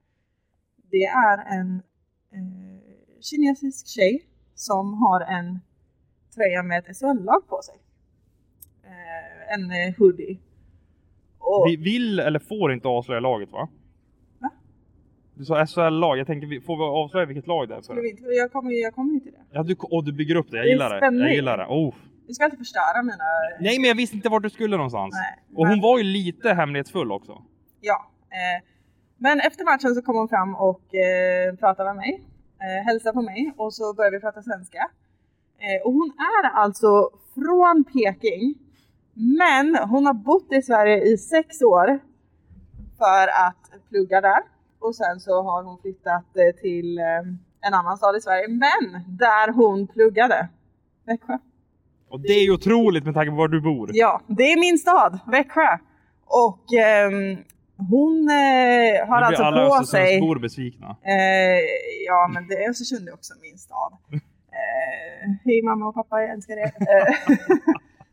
det 0.94 1.06
är 1.06 1.38
en 1.58 1.76
eh, 2.34 2.80
kinesisk 3.22 3.88
tjej 3.88 4.26
som 4.56 4.94
har 4.94 5.22
en 5.22 5.60
tröja 6.36 6.64
med 6.64 6.80
ett 6.80 6.98
SHL-lag 6.98 7.48
på 7.48 7.62
sig. 7.62 7.76
Eh, 8.84 9.54
en 9.54 9.72
eh, 9.72 9.98
hoodie. 9.98 10.40
Och, 11.40 11.66
Vi 11.68 11.76
vill 11.76 12.20
eller 12.20 12.40
får 12.40 12.74
inte 12.74 12.88
avslöja 12.88 13.20
laget 13.20 13.52
va? 13.52 13.70
Va? 14.40 14.50
Du 15.36 15.46
sa 15.46 15.66
SHL-lag, 15.66 16.18
jag 16.18 16.28
tänker 16.28 16.62
får 16.62 16.78
vi 16.78 16.84
avslöja 16.84 17.26
vilket 17.26 17.48
lag 17.48 17.70
det 17.70 17.76
är? 17.76 17.82
För? 17.82 17.96
jag 18.38 18.52
kommer 18.52 18.72
ju 18.72 18.78
jag 18.78 18.96
kommer 18.96 19.20
till 19.20 19.32
det. 19.32 19.46
Ja, 19.52 19.64
du, 19.64 19.76
och 19.80 20.04
du 20.04 20.12
bygger 20.14 20.36
upp 20.36 20.52
det, 20.52 20.58
jag 20.58 20.66
Det 20.66 20.70
är 20.70 20.74
gillar 20.74 21.12
det. 21.12 21.18
Jag 21.24 21.34
gillar 21.34 21.58
det. 21.58 21.66
Oh. 21.66 21.94
Vi 22.28 22.34
ska 22.34 22.46
inte 22.46 22.58
förstöra 22.58 23.04
mina... 23.04 23.24
Nej 23.60 23.80
men 23.80 23.88
jag 23.88 23.96
visste 23.96 24.16
inte 24.16 24.30
vart 24.30 24.44
du 24.44 24.50
skulle 24.50 24.78
någonstans. 24.78 25.16
Nej, 25.16 25.44
och 25.56 25.68
hon 25.68 25.70
men- 25.70 25.82
var 25.82 25.98
ju 25.98 26.04
lite 26.04 26.54
hemlighetsfull 26.54 27.12
också. 27.12 27.42
Ja. 27.82 28.12
Eh, 28.30 28.64
men 29.18 29.40
efter 29.40 29.66
matchen 29.66 29.96
så 29.96 30.02
kom 30.02 30.16
hon 30.16 30.30
fram 30.30 30.56
och 30.56 30.96
eh, 30.96 31.56
pratade 31.56 31.90
med 31.90 31.96
mig, 31.96 32.24
eh, 32.62 32.86
hälsade 32.86 33.14
på 33.14 33.22
mig 33.22 33.54
och 33.58 33.74
så 33.74 33.94
började 33.94 34.18
vi 34.18 34.22
prata 34.22 34.42
svenska. 34.44 34.90
Eh, 35.58 35.86
och 35.86 35.94
hon 35.94 36.14
är 36.18 36.50
alltså 36.50 37.10
från 37.36 37.84
Peking, 37.84 38.56
men 39.14 39.76
hon 39.90 40.06
har 40.06 40.14
bott 40.14 40.54
i 40.54 40.62
Sverige 40.62 41.04
i 41.04 41.18
sex 41.18 41.62
år 41.62 42.00
för 42.98 43.28
att 43.48 43.90
plugga 43.90 44.22
där. 44.22 44.40
Och 44.80 44.96
sen 44.96 45.20
så 45.20 45.42
har 45.42 45.64
hon 45.64 45.78
flyttat 45.82 46.38
eh, 46.38 46.62
till 46.62 46.98
eh, 47.00 47.06
en 47.62 47.74
annan 47.74 47.98
stad 47.98 48.16
i 48.16 48.22
Sverige, 48.22 48.48
men 48.48 49.04
där 49.08 49.52
hon 49.54 49.88
pluggade. 49.88 50.48
Växjö. 51.06 51.38
Och 52.10 52.20
det 52.20 52.34
är 52.34 52.44
ju 52.44 52.52
otroligt 52.52 53.06
med 53.06 53.14
tanke 53.14 53.30
på 53.30 53.38
var 53.38 53.48
du 53.48 53.62
bor. 53.62 53.90
Ja, 53.94 54.22
det 54.28 54.44
är 54.44 54.60
min 54.60 54.78
stad, 54.78 55.20
Växjö. 55.28 55.78
Och 56.26 56.74
ehm, 56.74 57.38
hon 57.90 58.30
eh, 58.30 59.08
har 59.10 59.20
nu 59.20 59.26
alltså 59.26 59.44
alla 59.44 59.68
på 59.80 59.86
sig... 59.86 60.02
Östersundsbor 60.04 60.40
besvikna. 60.40 60.88
Eh, 61.04 61.60
ja, 62.08 62.30
men 62.34 62.48
det, 62.48 62.70
Östersund 62.70 63.08
är 63.10 63.14
också 63.14 63.34
min 63.42 63.58
stad. 63.58 63.94
Eh, 64.12 65.32
Hej 65.46 65.62
mamma 65.64 65.88
och 65.88 65.94
pappa, 65.96 66.22
jag 66.22 66.30
älskar 66.30 66.58
er. 66.58 66.66
Eh, 66.66 67.38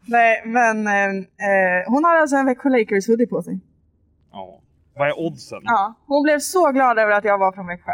Nej, 0.06 0.42
men 0.44 0.86
eh, 0.86 1.06
eh, 1.48 1.84
hon 1.86 2.04
har 2.04 2.16
alltså 2.16 2.36
en 2.36 2.46
Växjö 2.46 2.68
Lakers 2.68 3.08
hoodie 3.08 3.26
på 3.26 3.42
sig. 3.42 3.60
Ja. 4.32 4.60
Vad 4.94 5.08
är 5.08 5.18
oddsen? 5.20 5.60
Ja, 5.64 5.94
hon 6.06 6.22
blev 6.22 6.38
så 6.38 6.70
glad 6.72 6.98
över 6.98 7.12
att 7.12 7.24
jag 7.24 7.38
var 7.38 7.52
från 7.52 7.66
Växjö. 7.66 7.92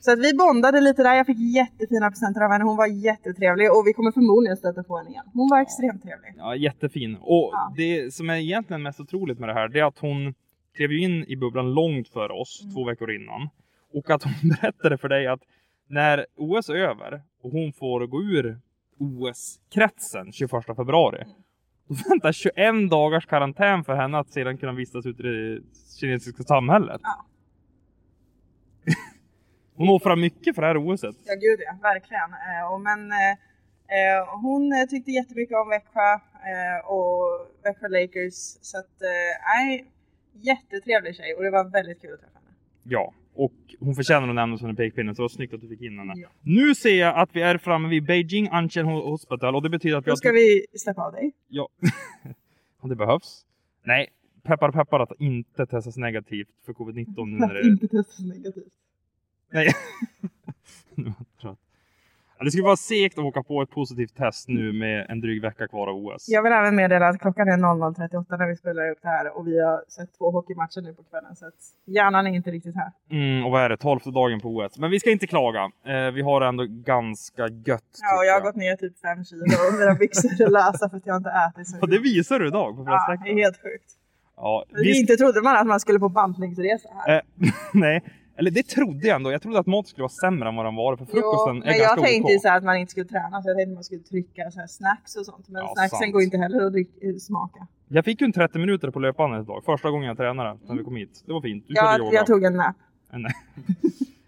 Så 0.00 0.12
att 0.12 0.18
vi 0.18 0.34
bondade 0.34 0.80
lite 0.80 1.02
där. 1.02 1.14
Jag 1.14 1.26
fick 1.26 1.38
jättefina 1.54 2.10
presenter 2.10 2.40
av 2.40 2.50
henne. 2.52 2.64
Hon 2.64 2.76
var 2.76 2.86
jättetrevlig 2.86 3.70
och 3.72 3.82
vi 3.86 3.92
kommer 3.92 4.12
förmodligen 4.12 4.56
stöta 4.56 4.82
på 4.82 4.96
henne 4.98 5.10
igen. 5.10 5.24
Hon 5.34 5.48
var 5.50 5.60
extremt 5.60 6.02
trevlig. 6.02 6.34
Ja, 6.36 6.56
jättefin. 6.56 7.16
Och 7.20 7.50
Ja. 7.52 7.72
det 7.76 8.14
som 8.14 8.30
är 8.30 8.34
egentligen 8.36 8.82
mest 8.82 9.00
otroligt 9.00 9.38
med 9.38 9.48
det 9.48 9.52
här, 9.54 9.68
det 9.68 9.80
är 9.80 9.84
att 9.84 9.98
hon 9.98 10.34
klev 10.74 10.92
ju 10.92 11.00
in 11.00 11.24
i 11.28 11.36
bubblan 11.36 11.74
långt 11.74 12.08
före 12.08 12.32
oss, 12.32 12.60
Mm. 12.62 12.74
två 12.74 12.84
veckor 12.84 13.10
innan. 13.12 13.48
Och 13.92 14.10
att 14.10 14.22
hon 14.22 14.32
berättade 14.60 14.98
för 14.98 15.08
dig 15.08 15.26
att 15.26 15.40
när 15.86 16.26
OS 16.36 16.68
är 16.68 16.74
över 16.74 17.22
och 17.42 17.50
hon 17.50 17.72
får 17.72 18.06
gå 18.06 18.22
ur 18.22 18.60
OS-kretsen 18.98 20.32
21 20.32 20.50
februari. 20.76 21.22
Mm. 21.22 21.34
Då 21.88 21.94
väntar 22.08 22.32
21 22.32 22.90
dagars 22.90 23.26
karantän 23.26 23.84
för 23.84 23.94
henne 23.94 24.18
att 24.18 24.30
sedan 24.30 24.58
kunna 24.58 24.72
vistas 24.72 25.06
ute 25.06 25.22
i 25.22 25.26
det 25.26 25.60
kinesiska 26.00 26.42
samhället. 26.42 27.00
Ja. 27.04 27.26
hon 29.76 29.88
offrar 29.88 30.16
mycket 30.16 30.54
för 30.54 30.62
det 30.62 30.68
här 30.68 30.76
OSet. 30.76 31.16
Ja, 31.24 31.34
gud 31.34 31.60
ja, 31.66 31.78
verkligen. 31.82 32.30
Eh, 32.32 32.72
och 32.72 32.80
men 32.80 33.12
eh, 33.12 33.30
eh, 33.96 34.40
hon 34.42 34.86
tyckte 34.90 35.10
jättemycket 35.10 35.56
om 35.56 35.68
Växjö. 35.68 36.12
eh, 36.52 36.86
och 36.86 37.22
Växjö 37.64 37.88
Lakers. 37.88 38.34
Så 38.60 38.78
att, 38.78 38.94
nej, 39.56 39.86
jättetrevlig 40.34 41.16
tjej 41.16 41.34
och 41.34 41.42
det 41.42 41.50
var 41.50 41.70
väldigt 41.70 42.00
kul 42.00 42.14
att 42.14 42.20
träffa 42.20 42.38
henne. 42.38 42.50
Ja, 42.82 43.14
och 43.34 43.52
hon 43.80 43.94
förtjänar 43.94 44.28
att 44.28 44.34
nämnas 44.34 44.62
under 44.62 44.74
pekpinnen 44.74 45.14
så 45.14 45.22
det 45.22 45.24
var 45.24 45.28
snyggt 45.28 45.54
att 45.54 45.60
du 45.60 45.68
fick 45.68 45.80
in 45.80 45.98
henne. 45.98 46.12
Ja. 46.16 46.28
Nu 46.42 46.74
ser 46.74 47.00
jag 47.00 47.16
att 47.16 47.30
vi 47.32 47.40
är 47.40 47.58
framme 47.58 47.88
vid 47.88 48.04
Beijing 48.04 48.48
Anchen 48.52 48.86
Hospital 48.86 49.56
och 49.56 49.62
det 49.62 49.70
betyder 49.70 49.96
att 49.96 50.06
vi 50.06 50.10
Då 50.10 50.16
ska 50.16 50.30
vi 50.30 50.66
släppa 50.78 51.02
av 51.02 51.12
dig. 51.12 51.32
Ja, 51.48 51.68
om 52.80 52.88
det 52.88 52.96
behövs. 52.96 53.46
Nej, 53.82 54.08
peppar 54.42 54.72
peppar 54.72 55.00
att 55.00 55.12
inte 55.18 55.66
testas 55.66 55.96
negativt 55.96 56.48
för 56.66 56.72
covid-19 56.72 57.26
nu 57.26 57.38
när 57.38 57.54
det... 57.54 57.62
inte 57.68 57.88
testas 57.88 58.18
negativt. 58.20 58.72
Nej. 59.50 59.68
Nu 60.96 61.04
var 61.04 61.14
jag 61.18 61.40
trött. 61.40 61.58
Det 62.40 62.50
skulle 62.50 62.64
vara 62.64 62.76
segt 62.76 63.18
att 63.18 63.24
åka 63.24 63.42
på 63.42 63.62
ett 63.62 63.70
positivt 63.70 64.16
test 64.16 64.48
nu 64.48 64.72
med 64.72 65.06
en 65.08 65.20
dryg 65.20 65.42
vecka 65.42 65.68
kvar 65.68 65.86
av 65.88 65.96
OS. 65.96 66.28
Jag 66.28 66.42
vill 66.42 66.52
även 66.52 66.76
meddela 66.76 67.08
att 67.08 67.20
klockan 67.20 67.48
är 67.48 67.56
00.38 67.56 68.38
när 68.38 68.46
vi 68.48 68.56
spelar 68.56 68.90
upp 68.90 68.98
det 69.02 69.08
här 69.08 69.38
och 69.38 69.46
vi 69.48 69.60
har 69.60 69.82
sett 69.88 70.18
två 70.18 70.30
hockeymatcher 70.30 70.80
nu 70.82 70.94
på 70.94 71.02
kvällen 71.02 71.36
så 71.36 71.46
att 71.46 71.54
hjärnan 71.86 72.26
är 72.26 72.30
inte 72.30 72.50
riktigt 72.50 72.74
här. 72.74 72.90
Mm, 73.10 73.44
och 73.44 73.50
vad 73.50 73.62
är 73.62 73.68
det? 73.68 73.76
Tolfte 73.76 74.10
dagen 74.10 74.40
på 74.40 74.48
OS. 74.48 74.78
Men 74.78 74.90
vi 74.90 75.00
ska 75.00 75.10
inte 75.10 75.26
klaga. 75.26 75.60
Eh, 75.86 76.10
vi 76.14 76.22
har 76.22 76.40
det 76.40 76.46
ändå 76.46 76.64
ganska 76.68 77.42
gött. 77.42 77.90
Ja, 78.02 78.18
och 78.18 78.24
jag 78.26 78.34
har 78.34 78.40
gått 78.40 78.56
ner 78.56 78.76
typ 78.76 78.98
fem 79.00 79.24
kilo 79.24 79.42
och 79.42 79.74
mina 79.80 79.94
byxor 80.00 80.42
är 80.46 80.50
lösa 80.50 80.88
för 80.90 80.96
att 80.96 81.06
jag 81.06 81.16
inte 81.16 81.30
ätit 81.30 81.68
så 81.68 81.76
Ja, 81.80 81.86
det 81.86 81.98
visar 81.98 82.38
du 82.38 82.46
idag 82.48 82.76
på 82.76 82.82
Ja, 82.82 82.84
det 82.84 82.90
är 82.90 82.98
pressläktaren. 82.98 83.38
helt 83.38 83.56
sjukt. 83.62 83.90
Ja, 84.36 84.64
vi... 84.72 85.00
Inte 85.00 85.16
trodde 85.16 85.42
man 85.42 85.56
att 85.56 85.66
man 85.66 85.80
skulle 85.80 85.98
på 85.98 86.08
bantningsresa 86.08 86.88
här. 86.94 87.16
Eh, 87.16 87.22
nej, 87.74 88.02
eller 88.36 88.50
det 88.50 88.62
trodde 88.62 89.06
jag 89.06 89.16
ändå. 89.16 89.32
Jag 89.32 89.42
trodde 89.42 89.58
att 89.58 89.66
mat 89.66 89.86
skulle 89.88 90.02
vara 90.02 90.08
sämre 90.08 90.48
än 90.48 90.56
vad 90.56 90.64
den 90.66 90.74
var. 90.74 90.96
För 90.96 91.04
frukosten 91.04 91.56
Jo, 91.56 91.62
är 91.62 91.66
men 91.66 91.78
ganska 91.78 91.82
jag 91.82 91.98
tänkte 92.04 92.32
ju 92.32 92.36
OK. 92.38 92.42
så 92.42 92.48
att 92.48 92.64
man 92.64 92.76
inte 92.76 92.90
skulle 92.90 93.06
träna 93.06 93.42
så 93.42 93.48
jag 93.48 93.56
tänkte 93.56 93.70
att 93.70 93.74
man 93.74 93.84
skulle 93.84 94.00
trycka 94.02 94.50
så 94.50 94.60
snacks 94.68 95.16
och 95.16 95.26
sånt. 95.26 95.48
Men 95.48 95.62
Ja, 95.62 95.72
snacksen 95.76 95.98
sant. 95.98 96.12
går 96.12 96.22
inte 96.22 96.36
heller 96.38 96.66
att 96.66 96.72
dryck- 96.72 96.98
eh, 97.02 97.16
smaka. 97.16 97.66
Jag 97.88 98.04
fick 98.04 98.20
ju 98.20 98.24
en 98.24 98.32
30 98.32 98.58
minuter 98.58 98.90
på 98.90 98.98
löpbandet 98.98 99.42
idag. 99.42 99.62
Första 99.64 99.90
gången 99.90 100.08
jag 100.08 100.16
tränade 100.16 100.58
när 100.66 100.74
vi 100.76 100.84
kom 100.84 100.96
hit. 100.96 101.22
Det 101.26 101.32
var 101.32 101.40
fint. 101.40 101.64
Du 101.68 101.74
körde 101.74 102.14
Jag, 102.14 102.26
tog 102.26 102.44
en 102.44 102.54
nap. 102.54 102.76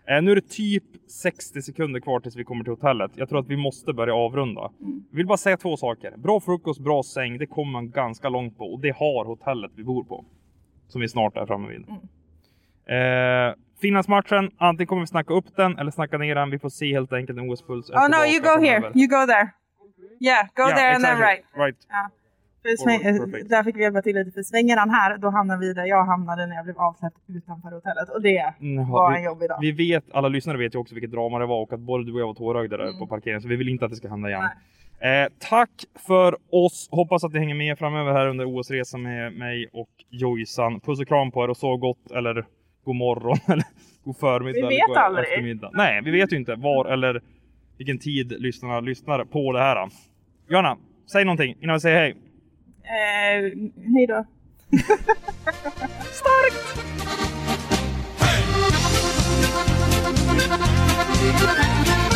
Eh, 0.08 0.22
nu 0.22 0.30
är 0.30 0.34
det 0.34 0.48
typ 0.48 0.84
60 1.08 1.62
sekunder 1.62 2.00
kvar 2.00 2.20
tills 2.20 2.36
vi 2.36 2.44
kommer 2.44 2.64
till 2.64 2.72
hotellet. 2.72 3.10
Jag 3.14 3.28
tror 3.28 3.38
att 3.38 3.48
vi 3.48 3.56
måste 3.56 3.92
börja 3.92 4.14
avrunda. 4.14 4.70
Mm. 4.80 5.04
Vill 5.10 5.26
bara 5.26 5.38
säga 5.38 5.56
två 5.56 5.76
saker. 5.76 6.14
Bra 6.16 6.40
frukost, 6.40 6.80
bra 6.80 7.02
säng. 7.02 7.38
Det 7.38 7.46
kommer 7.46 7.72
man 7.72 7.90
ganska 7.90 8.28
långt 8.28 8.58
på 8.58 8.64
och 8.64 8.80
det 8.80 8.96
har 8.96 9.24
hotellet 9.24 9.70
vi 9.74 9.84
bor 9.84 10.04
på. 10.04 10.24
Som 10.88 11.00
vi 11.00 11.08
snart 11.08 11.36
är 11.36 11.46
framme 11.46 11.68
vid. 11.68 11.84
Mm. 11.88 13.48
Eh, 13.48 13.54
Finlandsmatchen, 13.80 14.50
antingen 14.58 14.86
kommer 14.86 15.00
vi 15.02 15.06
snacka 15.06 15.34
upp 15.34 15.56
den 15.56 15.78
eller 15.78 15.90
snacka 15.90 16.18
ner 16.18 16.34
den. 16.34 16.50
Vi 16.50 16.58
får 16.58 16.68
se 16.68 16.92
helt 16.92 17.12
enkelt 17.12 17.36
när 17.38 17.44
OS-puls 17.50 17.90
Oh 17.90 18.08
no, 18.08 18.24
you 18.32 18.40
go 18.40 18.66
here. 18.66 18.80
You 18.94 19.06
go 19.06 19.26
there. 19.26 19.48
Yeah, 20.20 20.44
go 20.54 20.62
Ja, 20.70 20.76
there 20.76 20.94
and 20.94 21.04
then 21.04 21.12
exactly. 21.12 21.26
right. 21.26 21.44
right. 21.56 21.76
Ja. 21.88 22.10
Sväng, 22.78 23.00
eh, 23.02 23.14
där 23.48 23.62
fick 23.64 23.76
vi 23.76 23.82
hjälpa 23.82 24.02
till 24.02 24.14
lite. 24.16 24.30
För 24.30 24.42
svänger 24.42 24.76
han 24.76 24.90
här, 24.90 25.18
då 25.18 25.30
hamnar 25.30 25.58
vi 25.58 25.72
där 25.72 25.84
jag 25.86 26.04
hamnade 26.04 26.46
när 26.46 26.56
jag 26.56 26.64
blev 26.64 26.78
avsläppt 26.78 27.16
utanför 27.28 27.70
hotellet. 27.70 28.08
Och 28.10 28.22
det 28.22 28.54
Mm, 28.60 28.88
var 28.90 29.10
vi- 29.10 29.16
en 29.18 29.24
jobbig 29.24 29.48
dag. 29.48 29.58
Vi 29.60 29.72
vet, 29.72 30.04
alla 30.12 30.28
lyssnare 30.28 30.58
vet 30.58 30.74
ju 30.74 30.78
också 30.78 30.94
vilket 30.94 31.10
drama 31.10 31.38
det 31.38 31.46
var 31.46 31.62
och 31.62 31.72
att 31.72 31.80
både 31.80 32.04
du 32.04 32.12
och 32.12 32.20
jag 32.20 32.26
var 32.26 32.34
tårögda 32.34 32.76
där 32.76 32.84
Mm. 32.84 32.98
på 32.98 33.06
parkeringen. 33.06 33.40
Så 33.42 33.48
vi 33.48 33.56
vill 33.56 33.68
inte 33.68 33.84
att 33.84 33.90
det 33.90 33.96
ska 33.96 34.08
hända 34.08 34.28
igen. 34.28 34.42
Eh, 35.00 35.32
tack 35.38 35.70
för 36.06 36.36
oss. 36.50 36.88
Hoppas 36.90 37.24
att 37.24 37.32
ni 37.32 37.38
hänger 37.38 37.54
med 37.54 37.78
framöver 37.78 38.12
här 38.12 38.28
under 38.28 38.44
OS-resan 38.44 39.02
med 39.02 39.32
mig 39.32 39.68
och 39.72 39.90
Jojsan. 40.10 40.80
Puss 40.80 41.00
och 41.00 41.08
kram 41.08 41.30
på 41.30 41.44
er 41.44 41.48
och 41.50 41.56
så 41.56 41.76
gott 41.76 42.10
eller 42.10 42.46
god 42.86 42.96
morgon 42.96 43.38
eller 43.52 43.64
god 44.04 44.16
förmiddag. 44.16 44.52
Vi 44.52 44.58
eller 44.58 44.68
vet 44.68 44.86
god 44.86 44.96
aldrig. 44.96 45.24
Eftermiddag. 45.24 45.70
Nej, 45.74 46.02
vi 46.04 46.10
vet 46.10 46.32
ju 46.32 46.36
inte 46.36 46.54
var 46.54 46.86
eller 46.86 47.22
vilken 47.78 47.98
tid 47.98 48.34
lyssnarna 48.38 48.80
lyssnar 48.80 49.24
på 49.24 49.52
det 49.52 49.58
här. 49.58 49.88
Johanna, 50.48 50.76
säg 51.12 51.24
någonting 51.24 51.56
innan 51.60 51.76
vi 51.76 51.80
säger 51.80 51.98
hej. 51.98 52.10
Eh, 52.82 53.42
hej 53.94 54.06
då. 54.06 54.24
Starkt! 56.12 56.82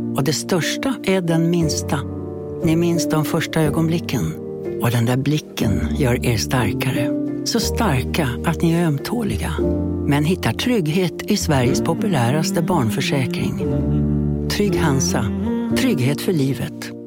Och 0.15 0.23
det 0.23 0.33
största 0.33 0.95
är 1.03 1.21
den 1.21 1.49
minsta. 1.49 1.99
Ni 2.63 2.75
minns 2.75 3.09
de 3.09 3.25
första 3.25 3.61
ögonblicken. 3.61 4.33
Och 4.81 4.91
den 4.91 5.05
där 5.05 5.17
blicken 5.17 5.87
gör 5.97 6.25
er 6.25 6.37
starkare. 6.37 7.09
Så 7.45 7.59
starka 7.59 8.29
att 8.45 8.61
ni 8.61 8.73
är 8.73 8.85
ömtåliga. 8.85 9.53
Men 10.07 10.25
hittar 10.25 10.53
trygghet 10.53 11.31
i 11.31 11.37
Sveriges 11.37 11.81
populäraste 11.81 12.61
barnförsäkring. 12.61 13.57
Trygg 14.49 14.75
Hansa. 14.75 15.25
Trygghet 15.77 16.21
för 16.21 16.33
livet. 16.33 17.00